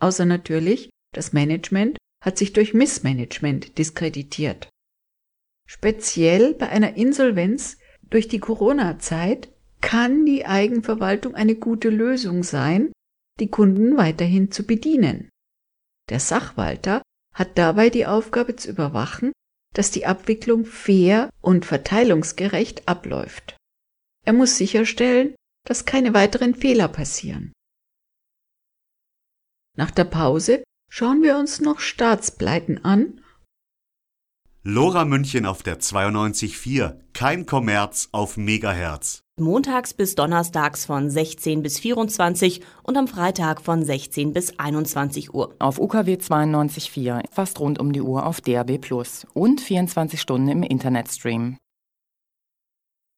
[0.00, 4.68] Außer natürlich, das Management hat sich durch Missmanagement diskreditiert.
[5.66, 9.50] Speziell bei einer Insolvenz durch die Corona-Zeit
[9.80, 12.92] kann die Eigenverwaltung eine gute Lösung sein,
[13.40, 15.28] die Kunden weiterhin zu bedienen.
[16.10, 17.02] Der Sachwalter
[17.34, 19.32] hat dabei die Aufgabe zu überwachen,
[19.74, 23.56] dass die Abwicklung fair und verteilungsgerecht abläuft.
[24.24, 25.34] Er muss sicherstellen,
[25.64, 27.52] dass keine weiteren Fehler passieren.
[29.76, 33.20] Nach der Pause schauen wir uns noch Staatspleiten an.
[34.62, 41.80] Lora München auf der 92.4, kein Kommerz auf Megahertz montags bis donnerstags von 16 bis
[41.80, 45.54] 24 und am Freitag von 16 bis 21 Uhr.
[45.58, 50.62] Auf UKW 92.4, fast rund um die Uhr auf DAB Plus und 24 Stunden im
[50.62, 51.56] Internetstream.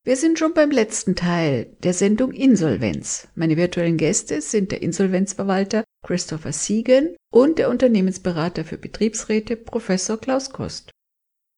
[0.06, 3.26] Wir sind schon beim letzten Teil der Sendung Insolvenz.
[3.34, 10.50] Meine virtuellen Gäste sind der Insolvenzverwalter Christopher Siegen und der Unternehmensberater für Betriebsräte Professor Klaus
[10.50, 10.92] Kost.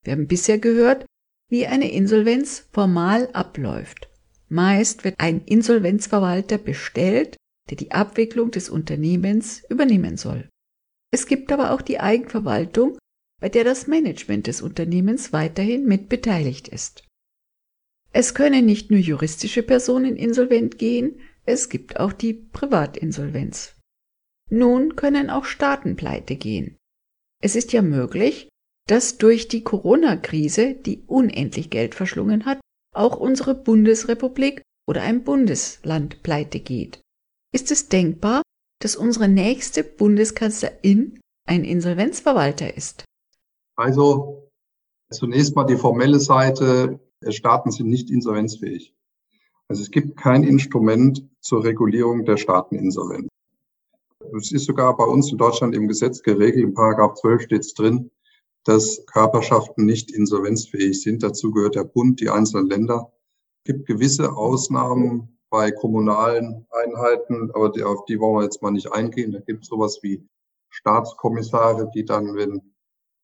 [0.03, 1.05] Wir haben bisher gehört,
[1.51, 4.09] wie eine Insolvenz formal abläuft.
[4.49, 7.37] Meist wird ein Insolvenzverwalter bestellt,
[7.69, 10.49] der die Abwicklung des Unternehmens übernehmen soll.
[11.13, 12.97] Es gibt aber auch die Eigenverwaltung,
[13.43, 17.05] bei der das Management des Unternehmens weiterhin mit beteiligt ist.
[18.13, 23.77] Es können nicht nur juristische Personen insolvent gehen, es gibt auch die Privatinsolvenz.
[24.51, 26.77] Nun können auch Staaten pleite gehen.
[27.43, 28.49] Es ist ja möglich,
[28.87, 32.59] dass durch die Corona-Krise, die unendlich Geld verschlungen hat,
[32.95, 37.01] auch unsere Bundesrepublik oder ein Bundesland pleite geht.
[37.53, 38.43] Ist es denkbar,
[38.81, 43.05] dass unsere nächste Bundeskanzlerin ein Insolvenzverwalter ist?
[43.77, 44.51] Also
[45.11, 46.99] zunächst mal die formelle Seite.
[47.29, 48.95] Staaten sind nicht insolvenzfähig.
[49.69, 53.29] Also es gibt kein Instrument zur Regulierung der Staateninsolvenz.
[54.37, 57.75] Es ist sogar bei uns in Deutschland im Gesetz geregelt, im Paragraph 12 steht es
[57.75, 58.11] drin,
[58.65, 61.23] dass Körperschaften nicht insolvenzfähig sind.
[61.23, 63.13] Dazu gehört der Bund, die einzelnen Länder.
[63.65, 68.71] Es gibt gewisse Ausnahmen bei kommunalen Einheiten, aber die, auf die wollen wir jetzt mal
[68.71, 69.33] nicht eingehen.
[69.33, 70.27] Da gibt es sowas wie
[70.71, 72.61] Staatskommissare, die dann, wenn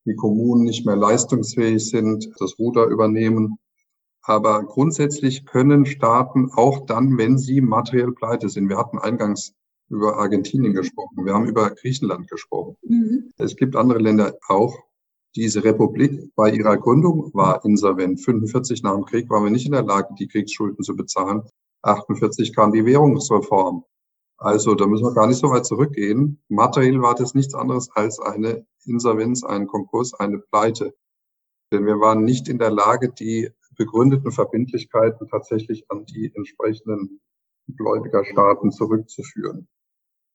[0.06, 3.58] die Kommunen nicht mehr leistungsfähig sind, das Ruder übernehmen.
[4.26, 8.70] Aber grundsätzlich können Staaten auch dann, wenn sie materiell pleite sind.
[8.70, 9.52] Wir hatten eingangs
[9.90, 11.26] über Argentinien gesprochen.
[11.26, 12.76] Wir haben über Griechenland gesprochen.
[12.82, 13.32] Mhm.
[13.36, 14.74] Es gibt andere Länder auch.
[15.36, 18.20] Diese Republik bei ihrer Gründung war insolvent.
[18.20, 21.42] 45 nach dem Krieg waren wir nicht in der Lage, die Kriegsschulden zu bezahlen.
[21.82, 23.84] 48 kam die Währungsreform.
[24.38, 26.40] Also da müssen wir gar nicht so weit zurückgehen.
[26.48, 30.94] Materiell war das nichts anderes als eine Insolvenz, ein Konkurs, eine Pleite.
[31.72, 37.20] Denn wir waren nicht in der Lage, die begründeten Verbindlichkeiten tatsächlich an die entsprechenden
[37.76, 39.68] Gläubigerstaaten zurückzuführen.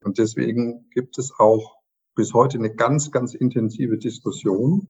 [0.03, 1.77] Und deswegen gibt es auch
[2.15, 4.87] bis heute eine ganz, ganz intensive Diskussion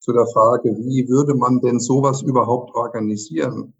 [0.00, 3.74] zu der Frage, wie würde man denn sowas überhaupt organisieren?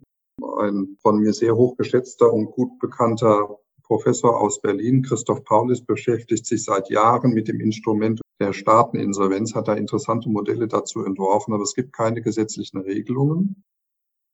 [0.57, 6.63] Ein von mir sehr hochgeschätzter und gut bekannter Professor aus Berlin, Christoph Paulis, beschäftigt sich
[6.63, 11.75] seit Jahren mit dem Instrument der Staateninsolvenz, hat da interessante Modelle dazu entworfen, aber es
[11.75, 13.63] gibt keine gesetzlichen Regelungen.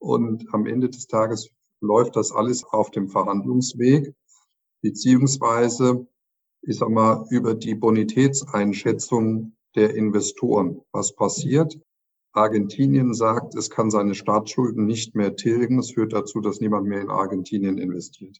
[0.02, 1.50] Und am Ende des Tages
[1.80, 4.14] läuft das alles auf dem Verhandlungsweg,
[4.82, 6.08] beziehungsweise
[6.64, 10.82] ich sag mal, über die Bonitätseinschätzung der Investoren.
[10.92, 11.80] Was passiert?
[12.34, 15.80] Argentinien sagt, es kann seine Staatsschulden nicht mehr tilgen.
[15.80, 18.38] Es führt dazu, dass niemand mehr in Argentinien investiert.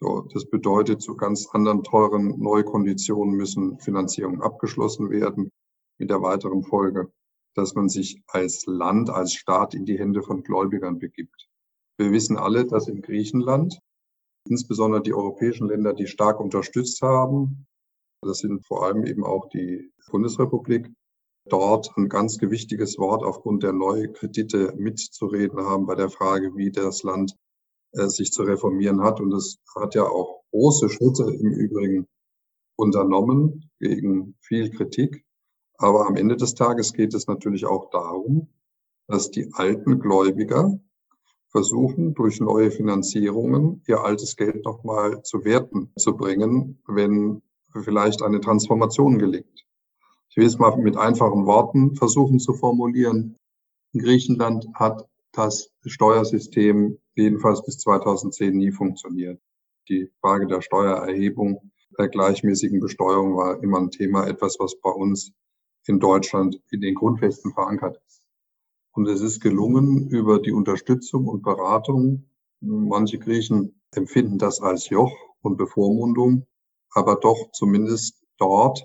[0.00, 5.50] So, das bedeutet, zu ganz anderen teuren Neukonditionen müssen Finanzierungen abgeschlossen werden,
[5.98, 7.12] mit der weiteren Folge,
[7.54, 11.48] dass man sich als Land, als Staat in die Hände von Gläubigern begibt.
[11.98, 13.78] Wir wissen alle, dass in Griechenland
[14.48, 17.66] insbesondere die europäischen Länder, die stark unterstützt haben.
[18.22, 20.90] Das sind vor allem eben auch die Bundesrepublik.
[21.48, 27.02] Dort ein ganz gewichtiges Wort aufgrund der Neukredite mitzureden haben bei der Frage, wie das
[27.02, 27.34] Land
[27.92, 29.20] äh, sich zu reformieren hat.
[29.20, 32.06] Und es hat ja auch große Schritte im Übrigen
[32.76, 35.24] unternommen gegen viel Kritik.
[35.80, 38.48] Aber am Ende des Tages geht es natürlich auch darum,
[39.06, 40.78] dass die alten Gläubiger
[41.48, 47.40] versuchen, durch neue Finanzierungen ihr altes Geld nochmal zu Werten zu bringen, wenn
[47.82, 49.66] vielleicht eine Transformation gelingt.
[50.28, 53.36] Ich will es mal mit einfachen Worten versuchen zu formulieren.
[53.96, 59.40] Griechenland hat das Steuersystem jedenfalls bis 2010 nie funktioniert.
[59.88, 65.32] Die Frage der Steuererhebung, der gleichmäßigen Besteuerung war immer ein Thema, etwas, was bei uns
[65.86, 68.22] in Deutschland in den Grundfesten verankert ist.
[68.92, 72.28] Und es ist gelungen, über die Unterstützung und Beratung,
[72.60, 75.12] manche Griechen empfinden das als Joch
[75.42, 76.46] und Bevormundung,
[76.92, 78.84] aber doch zumindest dort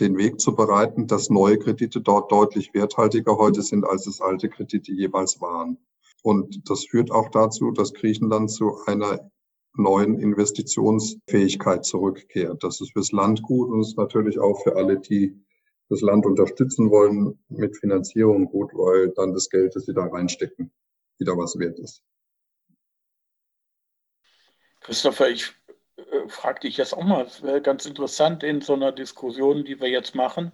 [0.00, 4.48] den Weg zu bereiten, dass neue Kredite dort deutlich werthaltiger heute sind, als es alte
[4.48, 5.78] Kredite jeweils waren.
[6.22, 9.30] Und das führt auch dazu, dass Griechenland zu einer
[9.74, 12.62] neuen Investitionsfähigkeit zurückkehrt.
[12.62, 15.40] Das ist fürs Land gut und ist natürlich auch für alle, die
[15.88, 20.72] das Land unterstützen wollen mit Finanzierung gut, weil dann das Geld, das sie da reinstecken,
[21.18, 22.02] wieder was wert ist.
[24.80, 25.52] Christopher, ich
[25.96, 29.80] äh, frage dich jetzt auch mal, es wäre ganz interessant in so einer Diskussion, die
[29.80, 30.52] wir jetzt machen.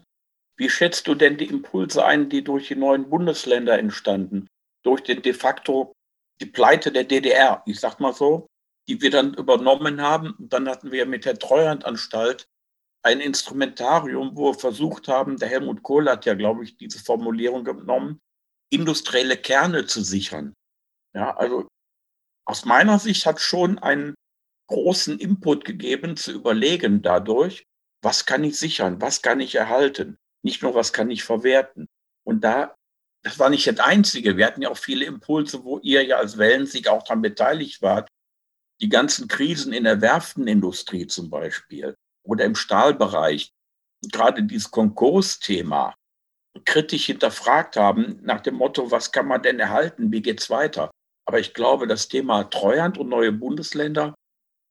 [0.57, 4.49] Wie schätzt du denn die Impulse ein, die durch die neuen Bundesländer entstanden?
[4.83, 5.93] Durch den de facto
[6.41, 8.47] die Pleite der DDR, ich sag mal so,
[8.89, 10.33] die wir dann übernommen haben.
[10.39, 12.49] Und dann hatten wir mit der Treuhandanstalt
[13.03, 17.65] ein Instrumentarium, wo wir versucht haben, der Helmut Kohl hat ja, glaube ich, diese Formulierung
[17.65, 18.21] genommen,
[18.71, 20.55] industrielle Kerne zu sichern.
[21.15, 21.69] Ja, also
[22.47, 24.15] aus meiner Sicht hat schon einen
[24.69, 27.65] großen Input gegeben, zu überlegen dadurch,
[28.03, 31.87] was kann ich sichern, was kann ich erhalten, nicht nur was kann ich verwerten.
[32.25, 32.75] Und da,
[33.23, 34.37] das war nicht das Einzige.
[34.37, 38.09] Wir hatten ja auch viele Impulse, wo ihr ja als Wellensieg auch daran beteiligt wart.
[38.81, 41.95] Die ganzen Krisen in der Werftenindustrie zum Beispiel
[42.25, 43.53] oder im Stahlbereich
[44.11, 45.95] gerade dieses Konkursthema
[46.65, 50.91] kritisch hinterfragt haben nach dem Motto, was kann man denn erhalten, wie geht's weiter?
[51.27, 54.15] Aber ich glaube, das Thema Treuhand und neue Bundesländer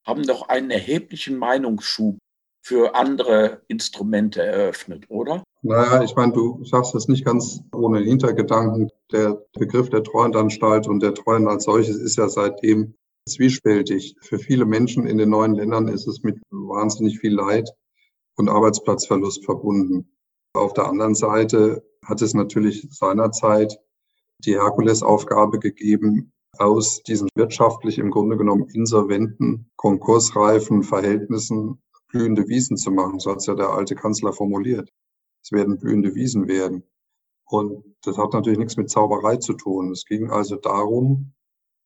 [0.06, 2.18] haben doch einen erheblichen Meinungsschub
[2.64, 5.44] für andere Instrumente eröffnet, oder?
[5.64, 8.90] Naja, ich meine, du sagst das nicht ganz ohne Hintergedanken.
[9.12, 12.96] Der Begriff der Treuhandanstalt und der Treuhand als solches ist ja seitdem
[13.28, 14.16] zwiespältig.
[14.22, 17.70] Für viele Menschen in den neuen Ländern ist es mit wahnsinnig viel Leid
[18.36, 20.12] und Arbeitsplatzverlust verbunden.
[20.54, 23.80] Auf der anderen Seite hat es natürlich seinerzeit
[24.40, 32.92] die Herkulesaufgabe gegeben, aus diesen wirtschaftlich im Grunde genommen insolventen, konkursreifen Verhältnissen blühende Wiesen zu
[32.92, 33.20] machen.
[33.20, 34.90] So hat es ja der alte Kanzler formuliert.
[35.44, 36.84] Es werden blühende Wiesen werden.
[37.46, 39.92] Und das hat natürlich nichts mit Zauberei zu tun.
[39.92, 41.34] Es ging also darum,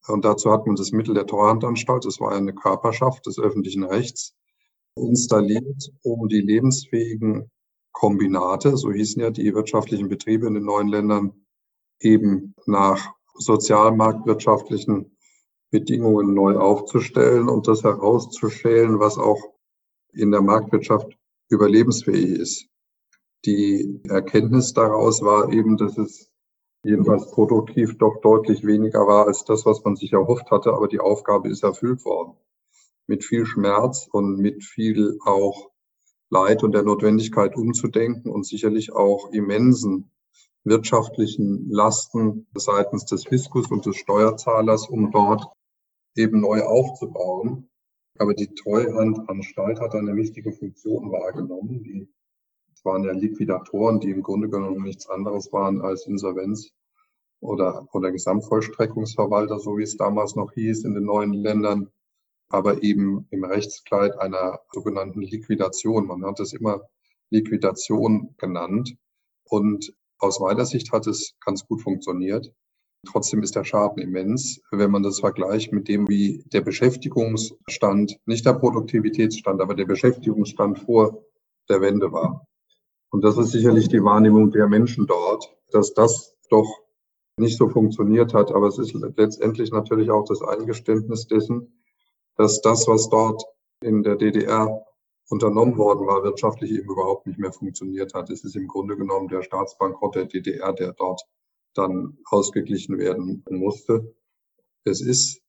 [0.08, 4.36] und dazu hat man das Mittel der Treuhandanstalt, das war eine Körperschaft des öffentlichen Rechts,
[4.96, 7.52] installiert, um die lebensfähigen
[7.92, 11.46] Kombinate, so hießen ja die wirtschaftlichen Betriebe in den neuen Ländern,
[12.00, 15.18] eben nach sozialmarktwirtschaftlichen
[15.72, 19.42] Bedingungen neu aufzustellen und das herauszuschälen, was auch
[20.14, 21.18] in der Marktwirtschaft
[21.50, 22.68] überlebensfähig ist.
[23.46, 26.32] Die Erkenntnis daraus war eben, dass es
[26.86, 31.00] jedenfalls produktiv doch deutlich weniger war als das, was man sich erhofft hatte, aber die
[31.00, 32.38] Aufgabe ist erfüllt worden.
[33.08, 35.72] Mit viel Schmerz und mit viel auch
[36.30, 40.12] Leid und der Notwendigkeit umzudenken und sicherlich auch immensen
[40.64, 45.46] wirtschaftlichen Lasten seitens des Fiskus und des Steuerzahlers, um dort
[46.16, 47.70] eben neu aufzubauen.
[48.18, 51.84] Aber die Treuhandanstalt hat eine wichtige Funktion wahrgenommen.
[51.84, 52.08] Die,
[52.86, 56.72] waren ja Liquidatoren, die im Grunde genommen nichts anderes waren als Insolvenz
[57.40, 61.90] oder, oder Gesamtvollstreckungsverwalter, so wie es damals noch hieß in den neuen Ländern,
[62.50, 66.08] aber eben im Rechtskleid einer sogenannten Liquidation.
[66.08, 66.82] Man hat es immer
[67.30, 68.96] Liquidation genannt.
[69.44, 72.54] Und aus meiner Sicht hat es ganz gut funktioniert.
[73.06, 78.46] Trotzdem ist der Schaden immens, wenn man das vergleicht mit dem, wie der Beschäftigungsstand, nicht
[78.46, 81.24] der Produktivitätsstand, aber der Beschäftigungsstand vor
[81.70, 82.48] der Wende war.
[83.16, 86.82] Und das ist sicherlich die Wahrnehmung der Menschen dort, dass das doch
[87.38, 88.52] nicht so funktioniert hat.
[88.52, 91.82] Aber es ist letztendlich natürlich auch das Eingeständnis dessen,
[92.36, 93.42] dass das, was dort
[93.82, 94.86] in der DDR
[95.30, 98.30] unternommen worden war, wirtschaftlich eben überhaupt nicht mehr funktioniert hat.
[98.32, 101.22] Es ist im Grunde genommen der Staatsbankrott der DDR, der dort
[101.74, 104.14] dann ausgeglichen werden musste.
[104.84, 105.42] Es ist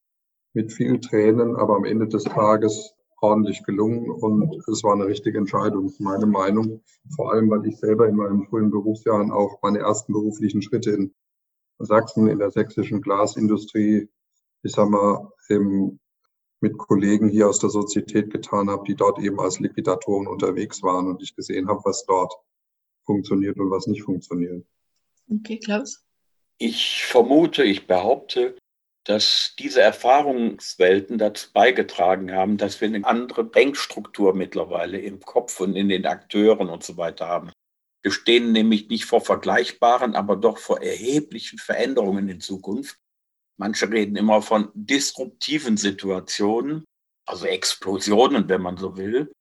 [0.53, 5.37] mit viel Tränen, aber am Ende des Tages ordentlich gelungen und es war eine richtige
[5.37, 6.81] Entscheidung, meine Meinung.
[7.15, 11.13] Vor allem, weil ich selber in meinen frühen Berufsjahren auch meine ersten beruflichen Schritte in
[11.79, 14.09] Sachsen in der sächsischen Glasindustrie,
[14.63, 15.99] ich sag mal, im
[16.59, 21.07] mit Kollegen hier aus der Sozietät getan habe, die dort eben als Liquidatoren unterwegs waren
[21.07, 22.33] und ich gesehen habe, was dort
[23.05, 24.65] funktioniert und was nicht funktioniert.
[25.29, 26.03] Okay, Klaus?
[26.57, 28.55] Ich vermute, ich behaupte,
[29.07, 35.77] dass diese Erfahrungswelten dazu beigetragen haben, dass wir eine andere Denkstruktur mittlerweile im Kopf und
[35.77, 37.51] in den Akteuren und so weiter haben.
[38.03, 42.97] Wir stehen nämlich nicht vor vergleichbaren, aber doch vor erheblichen Veränderungen in Zukunft.
[43.57, 46.83] Manche reden immer von disruptiven Situationen,
[47.25, 49.31] also Explosionen, wenn man so will.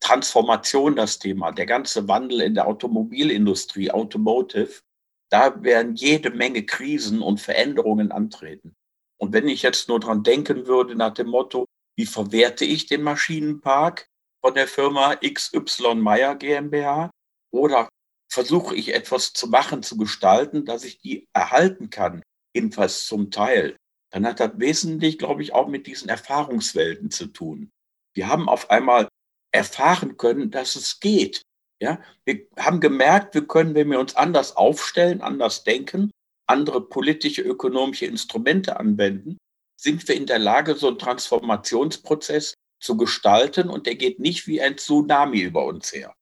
[0.00, 4.82] Transformation das Thema, der ganze Wandel in der Automobilindustrie, Automotive,
[5.30, 8.74] da werden jede Menge Krisen und Veränderungen antreten.
[9.18, 11.66] Und wenn ich jetzt nur dran denken würde nach dem Motto,
[11.96, 14.08] wie verwerte ich den Maschinenpark
[14.40, 17.10] von der Firma XY Meyer GmbH
[17.50, 17.88] oder
[18.30, 22.22] versuche ich etwas zu machen, zu gestalten, dass ich die erhalten kann,
[22.54, 23.76] jedenfalls zum Teil,
[24.10, 27.70] dann hat das wesentlich, glaube ich, auch mit diesen Erfahrungswelten zu tun.
[28.14, 29.08] Wir haben auf einmal
[29.52, 31.42] erfahren können, dass es geht.
[31.80, 36.10] Ja, wir haben gemerkt, wir können, wenn wir uns anders aufstellen, anders denken,
[36.46, 39.38] andere politische, ökonomische Instrumente anwenden,
[39.80, 44.60] sind wir in der Lage, so einen Transformationsprozess zu gestalten und der geht nicht wie
[44.60, 46.14] ein Tsunami über uns her.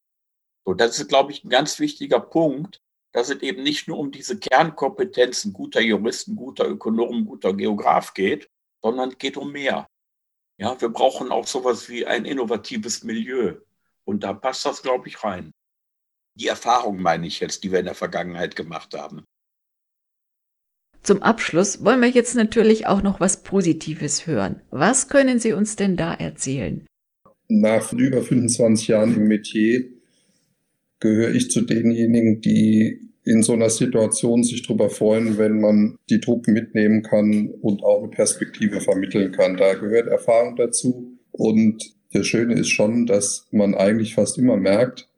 [0.66, 2.78] So, das ist, glaube ich, ein ganz wichtiger Punkt,
[3.12, 8.48] dass es eben nicht nur um diese Kernkompetenzen guter Juristen, guter Ökonomen, guter Geograf geht,
[8.82, 9.86] sondern es geht um mehr.
[10.59, 13.57] Ja, wir brauchen auch sowas wie ein innovatives Milieu.
[14.07, 15.52] Und da passt das, glaube ich, rein.
[16.38, 19.24] Die Erfahrung meine ich jetzt, die wir in der Vergangenheit gemacht haben.
[21.02, 24.61] Zum Abschluss wollen wir jetzt natürlich auch noch was Positives hören.
[24.70, 26.84] Was können Sie uns denn da erzählen?
[27.48, 29.84] Nach über 25 Jahren im Metier
[30.98, 36.20] gehöre ich zu denjenigen, die in so einer Situation sich darüber freuen, wenn man die
[36.20, 39.57] Truppen mitnehmen kann und auch eine Perspektive vermitteln kann.
[39.57, 41.18] Da gehört Erfahrung dazu.
[41.32, 45.09] Und das Schöne ist schon, dass man eigentlich fast immer merkt,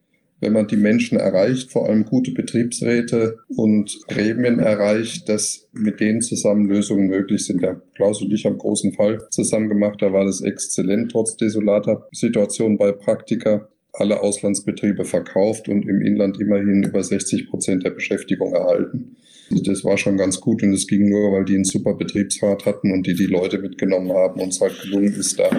[0.41, 6.21] wenn man die Menschen erreicht, vor allem gute Betriebsräte und Gremien erreicht, dass mit denen
[6.21, 7.61] zusammen Lösungen möglich sind.
[7.61, 12.07] Der Klaus und ich haben großen Fall zusammen gemacht, da war das exzellent, trotz desolater
[12.11, 18.53] Situation bei Praktika alle Auslandsbetriebe verkauft und im Inland immerhin über 60 Prozent der Beschäftigung
[18.53, 19.15] erhalten.
[19.49, 22.91] Das war schon ganz gut und es ging nur, weil die einen super Betriebsrat hatten
[22.91, 25.49] und die die Leute mitgenommen haben und es halt gelungen ist, da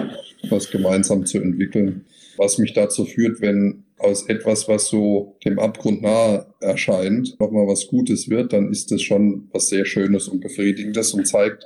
[0.49, 2.05] was gemeinsam zu entwickeln.
[2.37, 7.87] Was mich dazu führt, wenn aus etwas, was so dem Abgrund nahe erscheint, nochmal was
[7.87, 11.65] Gutes wird, dann ist das schon was sehr Schönes und Befriedigendes und zeigt,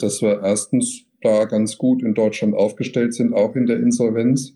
[0.00, 4.54] dass wir erstens da ganz gut in Deutschland aufgestellt sind, auch in der Insolvenz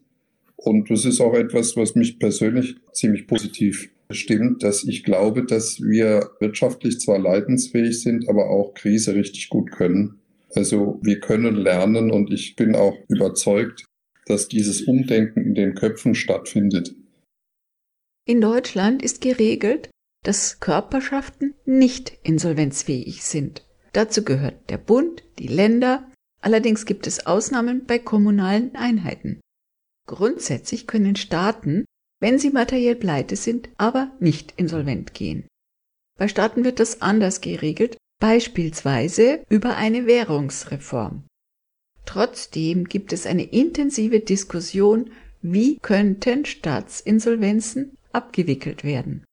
[0.57, 5.81] und das ist auch etwas, was mich persönlich ziemlich positiv stimmt, dass ich glaube, dass
[5.81, 10.21] wir wirtschaftlich zwar leidensfähig sind, aber auch Krise richtig gut können.
[10.55, 13.85] Also wir können lernen und ich bin auch überzeugt,
[14.27, 16.95] dass dieses Umdenken in den Köpfen stattfindet.
[18.25, 19.91] In Deutschland ist geregelt,
[20.25, 23.65] dass Körperschaften nicht insolvenzfähig sind.
[23.93, 29.41] Dazu gehört der Bund, die Länder, allerdings gibt es Ausnahmen bei kommunalen Einheiten.
[30.07, 31.85] Grundsätzlich können Staaten,
[32.21, 35.47] wenn sie materiell pleite sind, aber nicht insolvent gehen.
[36.19, 41.25] Bei Staaten wird das anders geregelt, beispielsweise über eine Währungsreform.
[42.07, 45.11] Trotzdem gibt es eine intensive Diskussion,
[45.43, 49.25] wie könnten Staatsinsolvenzen abgewickelt werden.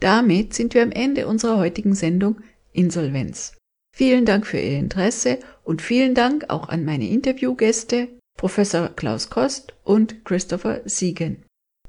[0.00, 2.40] Damit sind wir am Ende unserer heutigen Sendung
[2.72, 3.56] Insolvenz.
[3.94, 9.74] Vielen Dank für Ihr Interesse und vielen Dank auch an meine Interviewgäste Professor Klaus Kost
[9.84, 11.44] und Christopher Siegen.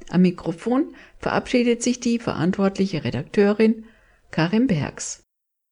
[0.10, 3.86] Am Mikrofon verabschiedet sich die verantwortliche Redakteurin
[4.32, 5.25] Karin Bergs.